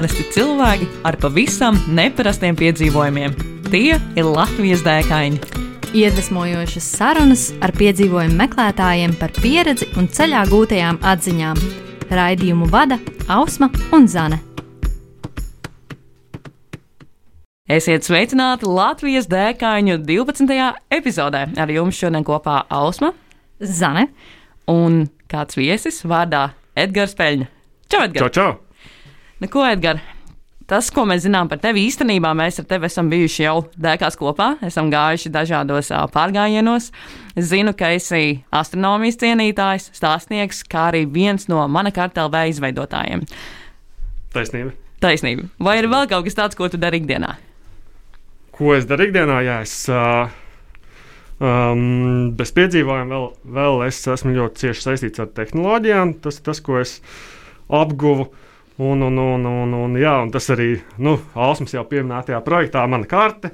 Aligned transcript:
Parasti 0.00 0.22
cilvēki 0.32 0.86
ar 1.04 1.16
pavisam 1.20 1.76
neparastiem 1.92 2.56
piedzīvojumiem. 2.56 3.34
Tie 3.66 3.98
ir 4.00 4.24
Latvijas 4.24 4.80
dēkaini. 4.80 5.36
Iedvesmojošas 5.92 6.86
sarunas 6.96 7.42
ar 7.60 7.74
piedzīvojumu 7.76 8.38
meklētājiem 8.38 9.12
par 9.20 9.34
pieredzi 9.36 9.90
un 10.00 10.08
ceļā 10.08 10.46
gūtajām 10.48 11.02
atziņām. 11.04 11.60
Raidījumu 12.16 12.70
vada 12.72 12.96
Ausma 13.28 13.68
un 13.92 14.08
Zane. 14.08 14.38
Esiet 17.68 18.08
sveicināti 18.08 18.72
Latvijas 18.72 19.28
dēkaņu 19.28 19.98
12. 20.08 20.70
epizodē. 20.96 21.44
Ar 21.60 21.74
jums 21.76 22.00
šodien 22.00 22.24
kopā 22.24 22.62
Ausma 22.72 23.12
Zane 23.60 24.08
un 24.64 25.02
kāds 25.28 25.60
viesis 25.60 26.00
vārdā 26.08 26.46
Edgars 26.72 27.12
Peļņa. 27.20 27.52
Čau, 27.92 28.04
Edgars! 28.08 28.24
Čau, 28.24 28.32
čau! 28.40 28.69
Neko, 29.40 29.62
Edgars! 29.64 30.02
Tas, 30.68 30.86
ko 30.94 31.02
mēs 31.08 31.24
zinām 31.24 31.48
par 31.50 31.58
tevi, 31.58 31.82
īstenībā 31.88 32.30
mēs 32.36 32.60
ar 32.60 32.66
tevi 32.68 32.86
esam 32.86 33.08
bijuši 33.10 33.42
jau 33.42 33.54
dēkās 33.80 34.14
kopā, 34.20 34.50
esam 34.62 34.86
gājuši 34.92 35.32
dažādos 35.34 35.88
uh, 35.90 36.04
pārgājienos. 36.12 36.90
Es 37.34 37.48
zinu, 37.48 37.72
ka 37.74 37.88
esi 37.96 38.44
astronomijas 38.54 39.16
cienītājs, 39.18 39.88
stāstnieks, 39.96 40.60
kā 40.70 40.84
arī 40.92 41.00
viens 41.10 41.48
no 41.50 41.64
mana 41.72 41.90
kartelvē 41.90 42.44
izveidotājiem. 42.52 43.24
Taisnība. 44.36 44.76
Taisnība. 45.02 45.48
Vai 45.58 45.78
ir 45.80 45.88
vēl 45.90 46.06
kaut 46.12 46.28
kas 46.28 46.38
tāds, 46.38 46.58
ko 46.60 46.68
tu 46.70 46.78
dari 46.78 47.00
ikdienā? 47.00 47.32
Ko 48.54 48.76
es 48.76 48.86
daru 48.86 49.08
ikdienā? 49.08 49.40
Jā, 49.48 49.56
es 49.64 49.74
uh, 49.90 50.28
um, 51.40 52.30
bez 52.38 52.54
piedzīvojuma 52.60 53.08
vēl, 53.10 53.26
vēl 53.56 53.82
es 53.88 54.04
esmu 54.14 54.36
ļoti 54.36 54.66
cieši 54.66 54.86
saistīts 54.86 55.24
ar 55.24 55.32
tehnoloģijām. 55.40 56.14
Tas 56.22 56.38
ir 56.38 56.46
tas, 56.52 56.62
ko 56.62 56.78
es 56.84 57.00
apguvu. 57.66 58.28
Un, 58.80 59.04
un, 59.04 59.18
un, 59.20 59.44
un, 59.44 59.76
un, 59.76 59.98
jā, 60.00 60.14
un 60.24 60.30
tas 60.32 60.46
arī 60.54 60.70
nu, 61.04 61.18
Alsmas 61.36 61.74
jau 61.74 61.84
pieminētajā 61.88 62.40
projektā, 62.46 62.86
mana 62.88 63.08
karte. 63.08 63.52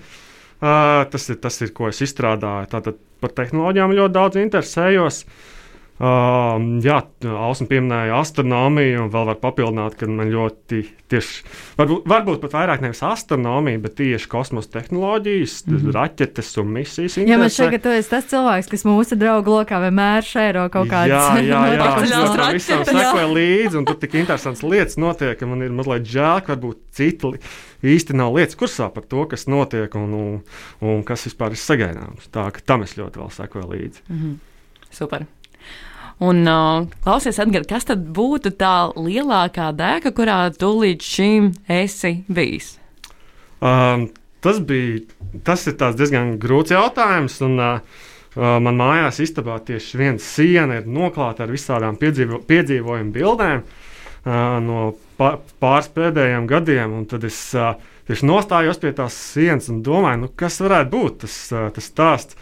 Uh, 0.56 1.02
tas, 1.12 1.26
ir, 1.32 1.40
tas 1.42 1.58
ir, 1.66 1.72
ko 1.76 1.90
es 1.90 1.98
izstrādāju. 2.06 2.70
Tātad 2.72 3.00
par 3.20 3.34
tehnoloģijām 3.36 3.96
ļoti 3.98 4.14
daudz 4.14 4.38
interesējos. 4.40 5.24
Uh, 5.26 5.55
Uh, 5.96 6.58
jā, 6.84 6.98
Ausma 7.24 7.70
pieminēja 7.70 8.18
astronomiju, 8.20 9.06
un 9.06 9.12
vēl 9.14 9.30
var 9.30 9.38
papildināt, 9.40 9.94
ka 9.96 10.04
man 10.10 10.28
ļoti 10.28 10.82
tieši, 11.08 11.44
varbūt, 11.78 12.02
varbūt 12.12 12.42
pat 12.42 12.56
vairāk 12.58 12.82
nevis 12.84 13.00
astronomija, 13.06 13.80
bet 13.80 13.94
tieši 14.02 14.28
kosmosa 14.28 14.74
tehnoloģijas, 14.74 15.54
mm 15.64 15.78
-hmm. 15.78 15.94
raķetes 15.96 16.50
un 16.60 16.74
misijas. 16.74 17.16
Jā, 17.16 17.38
man 17.40 17.48
šķiet, 17.48 17.70
ka 17.78 17.80
tu 17.86 17.94
esi 17.96 18.12
tas 18.12 18.28
cilvēks, 18.28 18.68
kas 18.74 18.84
mūsu 18.84 19.16
draugu 19.16 19.54
lokā 19.54 19.78
vienmēr 19.86 20.26
šēro 20.26 20.66
kaut 20.74 20.90
kādas 20.90 21.14
jā, 21.14 21.38
jā, 21.40 21.46
jā, 21.46 21.62
jā, 21.64 21.78
jā, 21.78 22.36
raķetes. 22.36 22.52
visam 22.52 22.84
sekoja 22.84 23.30
līdzi, 23.32 23.78
un 23.78 23.88
tur 23.88 23.96
tik 23.96 24.18
interesants 24.20 24.62
lietas 24.62 25.00
notiek, 25.00 25.38
ka 25.38 25.46
man 25.46 25.62
ir 25.62 25.72
mazliet 25.72 26.04
žēl, 26.04 26.42
ka 26.44 26.52
varbūt 26.56 26.82
citi 26.92 27.32
īsti 27.82 28.12
nav 28.12 28.36
lietas 28.36 28.56
kursā 28.56 28.90
par 28.92 29.08
to, 29.08 29.24
kas 29.24 29.46
notiek 29.48 29.94
un, 29.94 30.12
un, 30.12 30.44
un 30.80 31.02
kas 31.08 31.24
vispār 31.24 31.56
ir 31.56 31.62
sagaidāms. 31.62 32.28
Tā 32.28 32.50
ka 32.52 32.60
tam 32.60 32.84
es 32.84 32.98
ļoti 33.00 33.22
vēl 33.22 33.32
sekoju 33.32 33.72
līdzi. 33.72 34.04
Super. 34.90 35.26
Un, 36.18 36.46
uh, 36.48 36.86
klausies, 37.04 37.36
Edgars, 37.42 37.68
kas 37.68 37.84
tad 37.90 38.06
būtu 38.16 38.54
tā 38.56 38.88
lielākā 38.96 39.68
dēka, 39.76 40.14
kurā 40.16 40.38
tu 40.56 40.70
līdz 40.80 41.04
šim 41.04 41.50
esi 41.68 42.22
bijis? 42.32 42.78
Um, 43.60 44.08
tas 44.40 44.62
bija 44.64 45.02
tas 45.44 45.66
diezgan 45.68 46.38
grūts 46.40 46.72
jautājums. 46.72 47.36
Un, 47.44 47.60
uh, 47.60 48.06
man 48.36 48.80
mājās 48.80 49.20
istabā 49.24 49.58
tieši 49.64 50.00
viena 50.00 50.22
siena 50.22 50.80
ir 50.80 50.88
noklāta 50.88 51.44
ar 51.44 51.52
visādām 51.52 52.00
piedzīvo, 52.00 52.40
piedzīvojumu 52.48 53.12
bildēm 53.12 53.60
uh, 53.60 54.56
no 54.64 54.94
pāris 55.20 55.92
pēdējiem 55.92 56.48
gadiem. 56.48 56.96
Tad 57.12 57.28
es 57.28 57.42
uh, 57.56 57.74
tieši 58.08 58.28
nostājos 58.28 58.80
pie 58.80 58.94
tās 58.96 59.16
sienas 59.34 59.68
un 59.72 59.84
domāju, 59.84 60.24
nu, 60.24 60.32
kas 60.32 60.62
varētu 60.64 60.92
būt 60.96 61.26
tas, 61.26 61.36
tas 61.76 61.92
stāsts. 61.92 62.40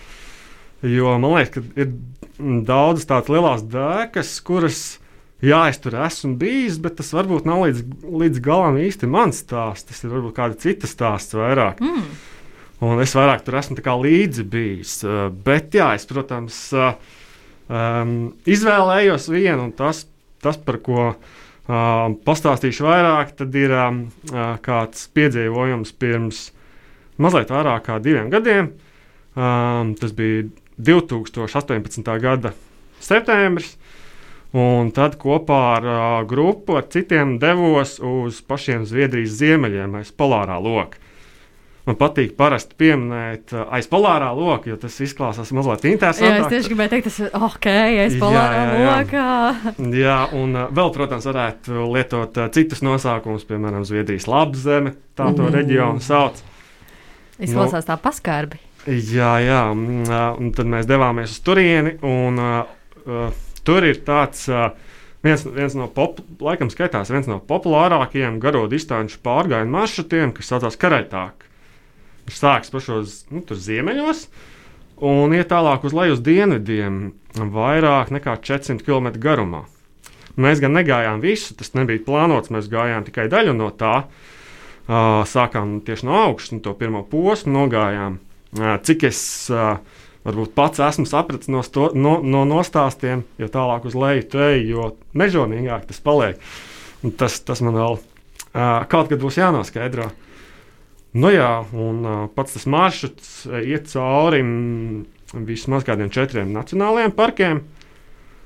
Jo 0.85 1.17
man 1.19 1.39
liekas, 1.39 1.55
ka 1.55 1.81
ir 1.81 1.95
daudzas 2.39 3.09
tādas 3.09 3.33
lielas 3.33 3.65
dēkas, 3.71 4.37
kuras. 4.47 4.83
Jā, 5.45 5.67
es 5.69 5.77
tur 5.83 5.97
esmu 6.01 6.39
bijis, 6.41 6.79
bet 6.81 6.97
tas 6.97 7.11
varbūt 7.13 7.45
nav 7.45 7.67
līdz, 7.67 7.83
līdz 8.23 8.41
galam 8.45 8.79
īsti 8.81 9.09
mans 9.11 9.43
stāsts. 9.45 9.91
Tas 9.91 10.01
ir 10.05 10.15
varbūt 10.15 10.37
kāda 10.39 10.57
cita 10.63 10.89
stāsts 10.89 11.37
vairāk. 11.37 11.83
Mm. 11.85 12.07
Un 12.85 13.03
es 13.03 13.13
vairāk 13.17 13.45
tur 13.45 13.59
esmu 13.61 13.77
līdzi 13.77 14.47
bijis. 14.49 14.97
Uh, 15.05 15.29
bet, 15.45 15.75
jā, 15.77 15.93
es, 15.99 16.07
protams, 16.09 16.57
um, 16.73 18.17
izvēlējos 18.49 19.29
vienu, 19.33 19.69
un 19.69 19.75
tas, 19.77 20.07
tas 20.41 20.57
par 20.57 20.81
ko 20.85 21.03
uh, 21.13 21.19
pastāstīšu 22.25 22.89
vairāk, 22.89 23.37
tad 23.37 23.55
ir 23.57 23.75
um, 23.77 24.03
kāds 24.65 25.07
piedzīvojums 25.13 25.95
pirms 26.01 26.49
mazliet 27.21 27.53
vairāk 27.53 27.87
kā 27.89 28.01
diviem 28.03 28.33
gadiem. 28.33 28.73
Um, 29.35 29.95
tas 29.99 30.13
bija 30.15 30.47
2018. 30.79 32.19
gada 32.21 32.53
septembris. 33.01 33.77
Un 34.55 34.93
tad 34.95 35.17
kopā 35.19 35.57
ar 35.77 35.87
uh, 35.91 36.03
grupu, 36.31 36.77
ar 36.79 36.85
citiem 36.87 37.39
devos 37.43 37.97
uz 37.99 38.37
pašiem 38.47 38.85
Zviedrijas 38.87 39.33
ziemeļiem, 39.41 39.97
aiz 39.99 40.13
polārā 40.15 40.61
loka. 40.63 41.01
Man 41.85 41.99
patīk 42.01 42.37
parasti 42.39 42.77
pieminēt 42.79 43.51
uh, 43.53 43.65
aiz 43.75 43.89
polārā 43.91 44.29
loka, 44.33 44.71
jo 44.71 44.77
tas 44.81 44.95
izklausās 45.03 45.51
mazliet 45.53 45.83
Jā, 45.83 45.91
es 45.91 45.97
interesantāk. 45.99 46.47
tieši 46.55 46.71
gribēju 46.71 46.93
teikt, 46.95 47.09
tas 47.11 47.19
ir 47.25 47.35
ok, 47.35 47.67
Jā, 47.67 48.07
polārā 48.23 48.61
jā, 48.63 48.79
jā. 48.79 48.95
lokā. 49.03 49.27
Jā, 49.99 50.15
un 50.39 50.55
uh, 50.55 50.69
vēl, 50.79 50.93
protams, 50.95 51.27
varētu 51.29 51.89
lietot 51.91 52.39
uh, 52.39 52.47
citus 52.55 52.85
nosaukumus, 52.87 53.43
piemēram, 53.51 53.83
Zviedrijas 53.91 54.31
labzeme, 54.31 54.95
tā 55.19 55.33
to 55.35 55.49
Mm. 55.49 55.55
reģionu 55.59 56.01
sauc. 56.01 56.39
Izklausās 57.43 57.91
tā 57.91 57.99
paskarbi. 57.99 58.63
Jā, 58.85 59.39
jā, 59.41 59.61
un 59.73 60.51
tad 60.53 60.69
mēs 60.69 60.85
devāmies 60.85 61.33
uz 61.33 61.41
turieni. 61.45 61.95
Un, 62.05 62.37
uh, 62.37 63.45
tur 63.65 63.87
ir 63.89 64.03
tāds 64.05 64.43
uh, 64.53 64.75
viens, 65.25 65.45
viens 65.49 65.77
no, 65.79 65.87
pop, 65.89 66.19
laikam, 66.45 66.69
skaitās 66.73 67.13
viens 67.13 67.29
no 67.31 67.39
populārākajiem 67.49 68.37
garo 68.43 68.67
distanču 68.69 69.23
pārgājienu 69.25 69.73
maršrutiem, 69.73 70.35
kas 70.37 70.53
saucās 70.53 70.77
Karaitāk. 70.81 71.47
Viņš 72.27 72.41
sākas 72.43 72.75
pašos 72.75 73.15
nu, 73.33 73.41
ziemeļos 73.49 74.27
un 75.05 75.33
iet 75.37 75.49
tālāk 75.49 75.89
uz 75.89 75.97
leju 75.97 76.19
uz 76.19 76.21
dienvidiem, 76.25 77.01
vairāk 77.57 78.13
nekā 78.13 78.37
400 78.45 78.85
km 78.85 79.11
garumā. 79.21 79.63
Mēs 80.37 80.61
gan 80.61 80.77
negājām 80.77 81.25
visu, 81.25 81.57
tas 81.57 81.73
nebija 81.73 82.05
plānots, 82.05 82.53
mēs 82.53 82.69
gājām 82.69 83.09
tikai 83.09 83.31
daļu 83.33 83.57
no 83.57 83.73
tā. 83.73 83.97
Uh, 84.85 85.25
sākām 85.25 85.79
tieši 85.81 86.05
no 86.05 86.21
augšas, 86.27 86.59
to 86.61 86.77
pirmo 86.77 87.01
posmu 87.09 87.55
nogājām. 87.55 88.21
Uh, 88.21 88.34
cik 88.55 89.07
es 89.11 89.21
uh, 89.53 89.77
varbūt 90.25 90.55
pats 90.57 90.83
esmu 90.83 91.07
sapratis 91.09 91.51
no, 91.53 91.63
sto, 91.67 91.91
no, 91.95 92.17
no 92.25 92.45
nostāstiem, 92.49 93.25
jo 93.41 93.49
tālāk 93.53 93.87
uz 93.89 93.97
leju 93.99 94.27
tu 94.33 94.43
ej, 94.45 94.65
jo 94.73 94.91
mežonīgāk 95.17 95.89
tas 95.91 96.01
paliek. 96.05 96.41
Un 97.05 97.13
tas, 97.13 97.37
tas 97.45 97.61
man 97.65 97.77
vēl 97.77 97.99
uh, 97.99 98.85
kaut 98.91 99.11
kad 99.13 99.21
būs 99.21 99.39
jānoskaidro. 99.41 100.09
Nu 101.15 101.31
jā, 101.31 101.51
un 101.77 102.01
uh, 102.03 102.23
pats 102.35 102.57
tas 102.57 102.65
maršruts 102.71 103.35
uh, 103.51 103.61
iet 103.61 103.91
cauri 103.93 104.41
vismaz 105.35 105.85
kādiem 105.87 106.13
četriem 106.15 106.55
nacionālajiem 106.55 107.15
parkiem. 107.15 107.65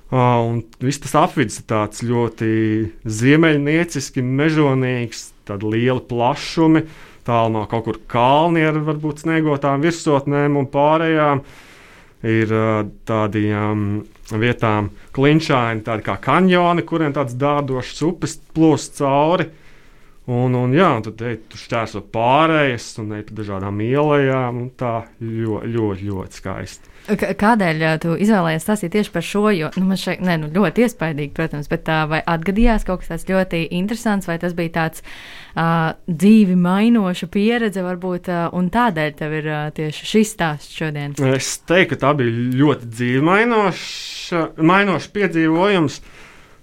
Uh, 0.08 0.40
un 0.40 0.60
viss 0.80 1.00
tas 1.04 1.14
apvidus 1.20 1.60
ir 1.60 1.68
tāds 1.68 2.02
ļoti 2.02 2.50
ziemeļnieciski, 3.04 4.24
mežonīgs, 4.24 5.28
tādi 5.48 5.68
lieli 5.68 6.00
plašumi. 7.28 7.36
Tālumā 7.38 7.68
kaut 7.68 7.84
kur 7.84 7.98
kalni 8.08 8.64
ar 8.64 8.78
varbūt 8.80 9.24
sniegotām 9.24 9.82
virsotnēm 9.82 10.56
un 10.56 10.68
pārējām. 10.72 11.42
Ir 12.26 12.50
uh, 12.50 12.82
tādiem 13.06 14.02
vietām 14.32 14.90
klinšaini, 15.14 15.84
tādi 15.86 16.02
kā 16.02 16.16
kanjoni, 16.18 16.82
kuriem 16.82 17.12
tāds 17.14 17.36
dārdošs 17.38 18.02
upes 18.02 18.38
plūst 18.54 18.98
cauri. 18.98 19.46
Un, 20.28 20.52
un, 20.58 20.74
jā, 20.74 20.90
un 20.98 21.04
tad 21.06 21.22
ej, 21.24 21.38
tu 21.48 21.56
šķērso 21.56 22.02
pārējas 22.12 22.98
un 23.00 23.14
ej 23.16 23.22
pa 23.28 23.36
dažādām 23.38 23.78
ielām. 23.80 24.66
Tā 24.76 25.06
ļoti, 25.22 25.70
ļoti, 25.76 26.08
ļoti 26.10 26.40
skaisti. 26.42 26.97
Kādēļ 27.08 27.82
ā, 27.88 27.92
tu 28.02 28.12
izvēlējies 28.20 28.64
stāstīt 28.66 28.92
tieši 28.92 29.12
par 29.14 29.24
šo? 29.24 29.46
Jo 29.54 29.70
nu, 29.78 29.86
man 29.88 30.00
šeit 30.00 30.20
ne, 30.24 30.34
nu, 30.42 30.50
ļoti 30.52 30.84
iespaidīgi, 30.84 31.32
protams, 31.36 31.70
bet 31.70 31.88
uh, 31.88 32.02
vai 32.10 32.20
atgadījās 32.20 32.84
kaut 32.84 33.00
kas 33.00 33.12
tāds 33.14 33.24
ļoti 33.30 33.62
interesants, 33.78 34.28
vai 34.28 34.36
tas 34.42 34.52
bija 34.58 34.74
tāds 34.74 35.00
uh, 35.04 35.96
dzīvi 36.08 36.56
mainoša 36.60 37.30
pieredze, 37.32 37.84
varbūt, 37.86 38.28
uh, 38.28 38.50
un 38.58 38.68
tādēļ 38.74 39.16
tev 39.16 39.36
ir 39.40 39.48
uh, 39.48 39.64
tieši 39.76 40.10
šis 40.12 40.34
stāsts 40.36 40.76
šodien? 40.76 41.16
Es 41.32 41.54
teiktu, 41.64 41.94
ka 41.94 42.02
tā 42.04 42.12
bija 42.20 42.44
ļoti 42.60 42.92
dzīvmainoša 42.92 44.44
mainoša 44.60 45.12
piedzīvojums. 45.16 46.00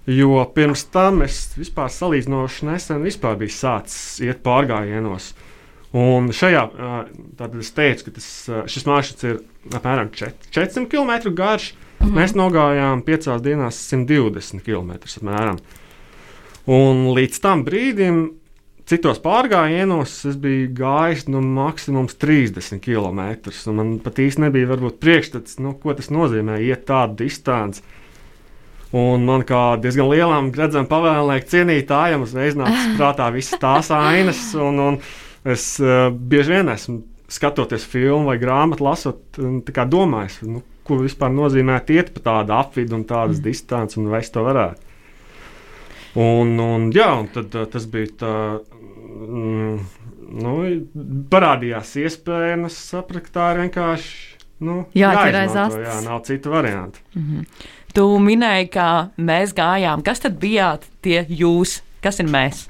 Jo 0.06 0.44
pirms 0.54 0.84
tam 0.94 1.24
es 1.26 1.56
vispār 1.58 1.90
salīdzinoši 1.90 2.68
nesen 2.68 3.02
biju 3.02 3.50
sācis 3.50 4.20
iet 4.22 4.38
pārgājienos. 4.46 5.32
Un 5.96 6.28
šajā 6.34 6.62
ā, 6.76 6.92
tātad 7.38 7.58
es 7.62 7.72
teicu, 7.72 8.08
ka 8.08 8.16
tas, 8.18 8.28
šis 8.68 8.84
maršruts 8.88 9.28
ir 9.28 9.38
apmēram 9.72 10.10
čet- 10.12 10.48
400 10.52 10.90
km 10.92 11.34
garš. 11.34 11.72
Mm 11.72 12.06
-hmm. 12.06 12.16
Mēs 12.18 12.34
nogājām 12.36 13.02
5 13.04 13.40
dienās 13.40 13.78
120 13.88 14.60
km. 14.60 14.92
Apmēram. 14.92 15.58
Un 16.66 17.06
līdz 17.14 17.40
tam 17.40 17.64
brīdim 17.64 18.34
citos 18.86 19.18
pārgājienos 19.22 20.14
es 20.28 20.36
biju 20.36 20.70
gājis 20.74 21.26
nu, 21.28 21.40
maksimums 21.40 22.14
30 22.14 22.80
km. 22.80 23.20
Man 23.74 23.98
pat 23.98 24.20
īsti 24.22 24.40
nebija 24.46 24.66
varbūt, 24.66 25.00
priekšstats, 25.02 25.58
nu, 25.58 25.74
ko 25.74 25.94
tas 25.94 26.10
nozīmē 26.14 26.60
iet 26.62 26.86
tādu 26.86 27.24
distanci. 27.24 27.82
Un 28.92 29.24
man 29.26 29.42
kā 29.42 29.80
diezgan 29.82 30.08
lielam, 30.08 30.52
redzamam, 30.54 30.86
pavēlnieku 30.86 31.50
cienītājam 31.50 32.22
uzreiz 32.22 32.54
nāca 32.54 32.94
prātā 32.96 33.32
visas 33.34 33.58
tās 33.60 33.90
ainas. 33.90 34.54
Un, 34.54 34.78
un 34.78 34.98
es 35.52 35.76
uh, 35.82 36.08
bieži 36.10 36.56
vien 36.56 36.72
esmu 36.72 37.02
skatoties 37.28 37.84
filmu 37.90 38.30
vai 38.30 38.38
grāmatu, 38.38 38.84
lasot, 38.86 39.38
domājis, 39.90 40.40
nu, 40.46 40.62
ko 40.86 41.00
vispār 41.02 41.32
nozīmē 41.34 41.80
iet 41.90 42.12
pa 42.14 42.22
tādu 42.28 42.54
apvidu 42.54 42.94
un 42.98 43.04
tādas 43.04 43.40
mm. 43.40 43.46
distances, 43.46 43.98
un 43.98 44.10
vai 44.12 44.22
es 44.22 44.30
to 44.30 44.44
varētu. 44.46 44.82
Un, 46.16 46.54
un, 46.62 46.86
jā, 46.94 47.10
un 47.18 47.26
tad 47.32 47.54
uh, 47.58 47.66
tas 47.68 47.88
bija 47.92 48.12
tā. 48.22 48.34
Mm, 49.16 49.80
nu, 50.42 50.54
parādījās 51.32 51.96
iespēja, 52.04 52.54
un 52.56 52.70
es 52.70 52.78
sapratu, 52.92 53.32
tā 53.34 53.50
ir 53.52 53.66
vienkārši. 53.66 54.14
Nu, 54.64 54.86
jā, 54.96 55.10
jāizmanto, 55.12 55.82
jā, 55.84 55.98
nav 56.06 56.22
citu 56.24 56.54
variantu. 56.54 57.02
Mm 57.14 57.22
-hmm. 57.22 57.66
Tu 57.92 58.04
minēji, 58.18 58.70
ka 58.72 59.08
mēs 59.18 59.52
gājām. 59.56 60.02
Kas 60.02 60.20
tad 60.20 60.38
bijāt 60.40 60.88
tie 61.02 61.26
jūs? 61.28 61.82
Kas 62.00 62.20
ir 62.20 62.26
mēs? 62.26 62.68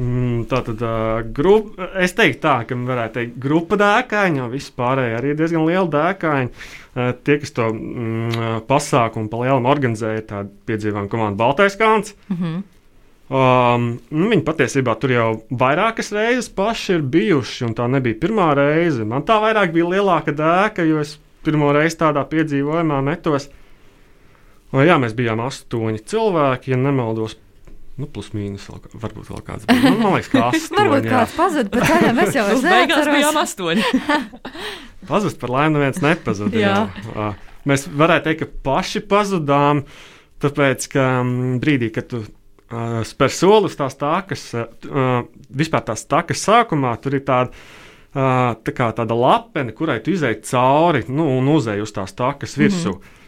Mm, 0.00 0.46
tā 0.48 0.62
tad 0.64 0.80
uh, 0.82 1.20
grup, 1.36 1.74
es 2.00 2.14
teiktu, 2.16 2.40
tā, 2.46 2.54
ka 2.66 2.76
varētu 2.76 3.18
teikt, 3.18 3.34
grupa 3.42 3.76
dēkaini, 3.80 4.40
jo 4.40 4.48
vispārēji 4.52 5.18
arī 5.18 5.34
ir 5.34 5.40
diezgan 5.40 5.66
liela 5.68 5.88
dēkaini. 5.92 6.68
Tie, 6.92 7.36
kas 7.40 7.54
to 7.56 7.70
mm, 7.72 8.64
pasākumu 8.68 9.30
pa 9.32 9.42
lielam 9.44 9.68
organizēja, 9.68 10.24
tāda 10.28 10.50
piedzīvojuma 10.68 11.08
komanda 11.12 11.40
Baltais 11.40 11.76
Kāns. 11.80 12.16
Mm 12.28 12.36
-hmm. 12.36 12.62
Um, 13.32 13.84
nu, 14.12 14.26
viņi 14.28 14.42
patiesībā 14.44 14.92
tur 15.00 15.12
jau 15.14 15.28
vairākas 15.56 16.10
reizes 16.12 16.50
paši 16.52 16.98
ir 16.98 17.04
bijuši, 17.14 17.64
un 17.64 17.74
tā 17.78 17.86
nebija 17.88 18.18
pirmā 18.20 18.50
reize. 18.58 19.06
Man 19.08 19.24
tā 19.24 19.38
vairāk 19.40 19.72
bija 19.72 19.88
lielāka 19.88 20.34
dēka, 20.36 20.84
jo 20.84 20.98
es 21.00 21.14
pirmo 21.46 21.70
reizi 21.72 21.96
tādā 22.02 22.26
piedzīvojumā 22.28 22.98
metos. 23.06 23.48
Vai 24.72 24.84
jā, 24.84 24.98
mēs 25.00 25.16
bijām 25.16 25.40
astoņi 25.46 26.04
cilvēki, 26.12 26.74
ja 26.74 26.80
nemaldos. 26.80 27.38
Nu, 28.00 28.08
plus 28.08 28.30
mīnus, 28.32 28.64
vēl, 28.70 28.80
varbūt 29.02 29.28
vēl 29.28 29.42
kāds 29.44 29.66
bija. 29.68 29.82
Man, 29.84 29.98
man 30.00 30.14
liekas, 30.16 30.30
ka 30.32 30.44
astoņi. 30.48 30.78
varbūt 30.80 31.08
kāds 31.12 31.34
pazuda, 31.36 31.72
bet 31.74 31.84
tā 31.90 32.12
mēs 32.16 32.36
jau 32.38 32.44
esam. 32.54 32.68
Beigās 32.72 33.10
bijām 33.12 33.40
astoņi. 33.42 33.88
Pazust 35.10 35.40
par 35.42 35.52
laimi 35.52 35.76
neviens 35.76 36.00
nepazuda. 36.04 36.86
Mēs 37.68 37.84
varētu 37.86 38.30
teikt, 38.30 38.42
ka 38.42 38.62
paši 38.70 39.02
pazudām, 39.10 39.84
tāpēc, 40.42 40.88
ka 40.94 41.06
brīdī, 41.62 41.92
kad 41.94 42.08
tu 42.10 42.22
uh, 42.24 43.02
spēr 43.06 43.34
soli 43.34 43.68
uz 43.70 43.76
tās 43.78 43.98
takas, 44.00 44.48
uh, 44.56 45.22
vispār 45.52 45.84
tās 45.92 46.06
takas 46.08 46.42
sākumā, 46.48 46.96
tur 47.02 47.18
ir 47.18 47.26
tāda. 47.28 47.52
Uh, 48.12 48.52
tā 48.60 48.74
kā 48.76 48.90
tāda 48.92 49.16
lapene, 49.16 49.72
kurai 49.72 49.94
tu 50.04 50.12
izēji 50.12 50.42
cauri 50.44 51.00
nu, 51.08 51.30
un 51.38 51.46
uzēji 51.48 51.80
uz 51.80 51.94
tās 51.96 52.12
takas 52.12 52.58
virsū. 52.60 52.92
Mm 52.92 52.98
-hmm. 52.98 53.21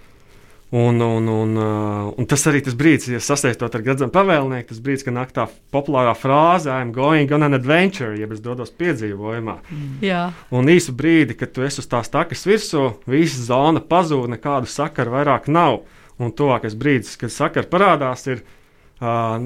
Un, 0.71 1.01
un, 1.01 1.27
un, 1.27 1.57
uh, 1.57 2.15
un 2.19 2.27
tas 2.27 2.43
arī 2.51 2.59
tas 2.65 2.75
brīdis, 2.75 3.13
ja 3.13 3.21
sasaistot 3.23 3.77
ar 3.77 3.83
Gadzam 3.85 4.11
pavēlnieku, 4.11 4.73
tas 4.73 4.81
brīdis, 4.83 5.05
kad 5.07 5.15
nāk 5.15 5.35
tā 5.37 5.45
populārā 5.71 6.17
frāze 6.19 6.73
I'm 6.73 6.91
going 6.91 7.31
on 7.37 7.47
an 7.47 7.55
adventure, 7.55 8.17
jeb 8.19 8.33
es 8.35 8.41
dodos 8.43 8.73
piedzīvojumā. 8.81 9.55
Mm. 9.69 9.93
Jā. 10.03 10.25
Un 10.51 10.73
īsu 10.73 10.97
brīdi, 10.97 11.37
kad 11.39 11.53
tu 11.55 11.63
esi 11.63 11.79
uz 11.85 11.87
tās 11.91 12.11
takas 12.11 12.43
virsū, 12.49 12.89
visa 13.07 13.45
zona 13.45 13.85
pazūd, 13.85 14.27
nekādu 14.35 14.71
sakaru 14.73 15.15
vairāk 15.15 15.47
nav. 15.53 15.85
Un 16.19 16.35
tuvākais 16.35 16.75
brīdis, 16.79 17.15
kad 17.23 17.31
sakari 17.35 17.71
parādās, 17.71 18.27
ir 18.31 18.43
uh, 18.43 19.39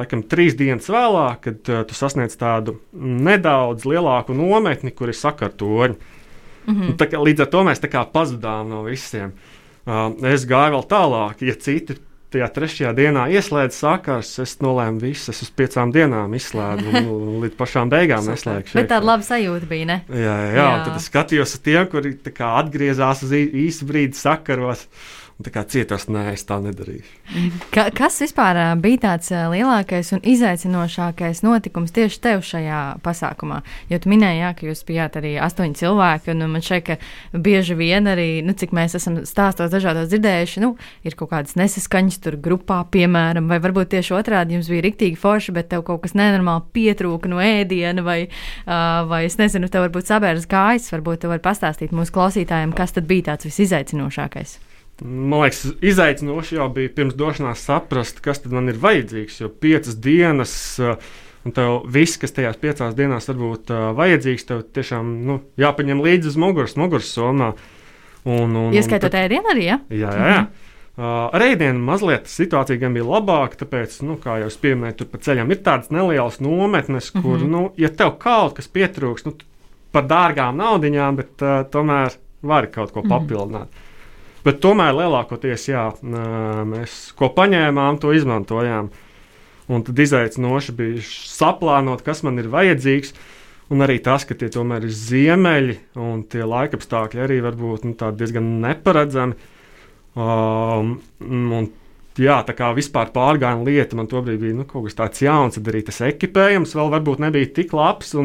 laikam 0.00 0.24
trīs 0.32 0.56
dienas 0.56 0.88
vēlāk, 0.92 1.44
kad 1.44 1.72
uh, 1.74 1.84
tu 1.84 1.96
sasniedz 1.98 2.40
tādu 2.40 2.78
nedaudz 2.96 3.84
lielāku 3.84 4.36
nometni, 4.36 4.96
kur 4.96 5.12
ir 5.12 5.18
sakartoņi. 5.18 6.16
Mm 6.66 6.74
-hmm. 6.74 6.96
Tā, 7.00 7.08
līdz 7.20 7.40
ar 7.40 7.48
to 7.52 7.64
mēs 7.64 7.88
pazudām 8.12 8.68
no 8.68 8.84
visiem. 8.88 9.32
Uh, 9.32 9.49
es 10.30 10.46
gāju 10.48 10.76
vēl 10.76 10.86
tālāk, 10.90 11.44
ja 11.46 11.56
citi 11.60 11.96
tajā 12.30 12.46
trešajā 12.54 12.90
dienā 12.94 13.24
ieslēdz 13.34 13.74
sakars, 13.74 14.30
es 14.42 14.56
nolēmu 14.62 15.02
visas 15.02 15.40
uz 15.42 15.50
piecām 15.56 15.90
dienām 15.94 16.34
izslēgt 16.38 16.86
un 16.92 17.40
līdz 17.42 17.56
pašām 17.58 17.90
beigām 17.90 18.28
neslēgšu. 18.30 18.76
Bet 18.78 18.90
tāda 18.92 19.08
laba 19.08 19.26
sajūta 19.26 19.70
bija, 19.70 19.88
ne? 19.90 19.96
Jā, 20.06 20.36
jā, 20.46 20.52
jā. 20.60 20.68
tad 20.86 21.00
es 21.00 21.08
skatījos 21.10 21.56
uz 21.58 21.64
tiem, 21.66 21.88
kuri 21.90 22.14
atgriezās 22.50 23.24
uz 23.26 23.34
īsu 23.34 23.88
brīdi 23.88 24.18
sakaros. 24.18 24.86
Tā 25.40 25.48
kā 25.54 25.62
cietos, 25.64 26.04
nē, 26.12 26.34
es 26.34 26.42
tā 26.44 26.58
nedarīšu. 26.60 27.12
Ka, 27.72 27.86
kas 27.96 28.18
vispār 28.20 28.58
bija 28.82 29.00
tāds 29.06 29.30
lielākais 29.32 30.10
un 30.12 30.20
izaicinošākais 30.28 31.40
notikums 31.46 31.94
tieši 31.96 32.20
tev 32.20 32.44
šajā 32.44 32.80
pasākumā? 33.00 33.62
Jo 33.88 34.00
tu 34.02 34.12
minēji, 34.12 34.42
jā, 34.42 34.50
ka 34.58 34.68
jūs 34.68 34.84
bijāt 34.90 35.16
arī 35.16 35.32
astoņi 35.40 35.80
cilvēki, 35.80 36.34
un 36.34 36.44
man 36.52 36.64
šeit, 36.66 36.92
bieži 37.32 37.78
vien 37.78 38.10
arī, 38.12 38.28
nu, 38.44 38.52
cik 38.52 38.76
mēs 38.76 38.98
esam 39.00 39.16
stāstos 39.24 39.72
dažādos 39.72 40.12
dzirdējuši, 40.12 40.64
nu, 40.66 40.74
ir 41.08 41.16
kaut 41.16 41.32
kādas 41.32 41.56
nesaskaņas 41.56 42.20
tur 42.20 42.36
grupā, 42.36 42.82
piemēram, 42.92 43.48
vai 43.48 43.62
varbūt 43.64 43.94
tieši 43.96 44.18
otrādi 44.20 44.58
jums 44.58 44.68
bija 44.68 44.84
riktīgi 44.90 45.16
forši, 45.20 45.56
bet 45.56 45.72
tev 45.72 45.86
kaut 45.88 46.04
kas 46.04 46.16
nenormāli 46.20 46.68
pietrūka 46.76 47.32
no 47.32 47.40
ēdiena, 47.40 48.04
vai, 48.04 48.26
uh, 48.28 49.06
vai 49.08 49.24
es 49.30 49.40
nezinu, 49.40 49.72
tev 49.72 49.88
varbūt 49.88 50.12
sabērs 50.12 50.50
kājas, 50.50 50.92
varbūt 50.92 51.24
tu 51.24 51.32
vari 51.32 51.48
pastāstīt 51.48 51.96
mūsu 51.96 52.18
klausītājiem, 52.18 52.76
kas 52.76 52.98
tad 52.98 53.08
bija 53.08 53.32
tāds 53.32 53.48
visizaicinošākais. 53.48 54.60
Man 55.00 55.40
liekas, 55.40 55.64
izaicinoši 55.80 56.58
jau 56.58 56.68
bija 56.74 56.92
pirms 56.92 57.16
došanās 57.16 57.64
saprast, 57.64 58.20
kas 58.24 58.42
man 58.52 58.68
ir 58.68 58.78
vajadzīgs. 58.80 59.40
Jo 59.40 59.48
piecas 59.48 59.96
dienas, 59.96 60.52
uh, 60.82 60.98
un 61.48 61.54
tev 61.56 61.86
viss, 61.88 62.20
kas 62.20 62.36
tajās 62.36 62.60
piecās 62.60 62.96
dienās 62.98 63.30
var 63.30 63.38
būt 63.40 63.72
uh, 63.72 63.90
vajadzīgs, 63.96 64.48
tev 64.48 64.64
tiešām 64.76 65.14
nu, 65.28 65.40
jāpaņem 65.60 66.02
līdzi 66.04 66.34
uz 66.34 66.36
muguras, 66.40 66.76
muguras 66.80 67.08
somā. 67.16 67.54
Un, 68.28 68.52
un, 68.52 68.74
Ieskaitot 68.76 69.16
ēdienu 69.16 69.54
arī, 69.54 69.70
ja? 69.70 69.80
Jā, 69.88 70.12
jā. 70.12 70.32
jā. 70.34 70.42
Mhm. 70.42 70.66
Uh, 71.00 71.30
ar 71.32 71.40
ēdienu 71.46 71.80
mazliet 71.80 72.26
situācija 72.28 72.76
gan 72.82 72.92
bija 72.92 73.06
labāka, 73.06 73.62
tāpēc, 73.62 73.94
nu, 74.04 74.18
kā 74.20 74.34
jau 74.42 74.50
pieminēju, 74.60 74.98
tur 74.98 75.08
pa 75.08 75.20
ceļam 75.24 75.54
ir 75.54 75.62
tādas 75.64 75.88
nelielas 75.94 76.42
nometnes, 76.44 77.08
kur, 77.14 77.38
mm 77.38 77.44
-hmm. 77.44 77.52
nu, 77.54 77.62
ja 77.80 77.88
tev 77.88 78.18
kaut 78.20 78.58
kas 78.58 78.68
pietrūks, 78.68 79.24
nu, 79.24 79.32
par 79.94 80.04
dārgām 80.10 80.60
naudiņām, 80.60 81.16
bet 81.16 81.46
uh, 81.46 81.62
tomēr 81.72 82.18
vari 82.42 82.68
kaut 82.74 82.92
ko 82.92 83.00
mhm. 83.00 83.08
papildināt. 83.08 83.70
Mm 83.70 83.78
-hmm. 83.78 83.89
Bet 84.44 84.60
tomēr 84.64 84.94
lielākoties 84.96 85.66
jā, 85.68 85.84
mēs 86.00 87.10
ko 87.18 87.28
paņēmām, 87.36 88.00
to 88.00 88.14
izmantojām. 88.16 88.88
Un 89.70 89.84
tad 89.86 90.00
izaicinoši 90.02 90.74
bija 90.74 91.02
saplānot, 91.04 92.02
kas 92.06 92.24
man 92.26 92.40
ir 92.42 92.48
vajadzīgs. 92.50 93.12
Un 93.70 93.84
arī 93.86 94.00
tas, 94.02 94.24
ka 94.26 94.34
tie 94.34 94.48
tomēr 94.50 94.88
ir 94.88 94.94
ziemeļi 94.96 95.76
un 96.02 96.24
tie 96.26 96.42
laikapstākļi 96.42 97.22
arī 97.22 97.36
var 97.44 97.58
būt 97.58 97.84
nu, 97.86 97.94
diezgan 98.18 98.48
neparedzami. 98.64 99.36
Um, 100.18 100.96
un, 101.22 101.68
jā, 102.18 102.40
tā 102.48 102.56
kā 102.58 102.72
vispār 102.74 103.12
pārgājiena 103.14 103.68
lieta 103.68 103.98
man 103.98 104.10
tobrīd 104.10 104.40
bija 104.42 104.56
nu, 104.58 104.66
kaut 104.66 104.88
kas 104.88 104.98
tāds 104.98 105.22
jauns, 105.22 105.54
tad 105.54 105.70
arī 105.70 105.84
tas 105.86 106.00
ekipējums 106.08 106.74
vēl 106.74 106.90
varbūt 106.96 107.22
nebija 107.22 107.52
tik 107.60 107.76
labs. 107.76 108.16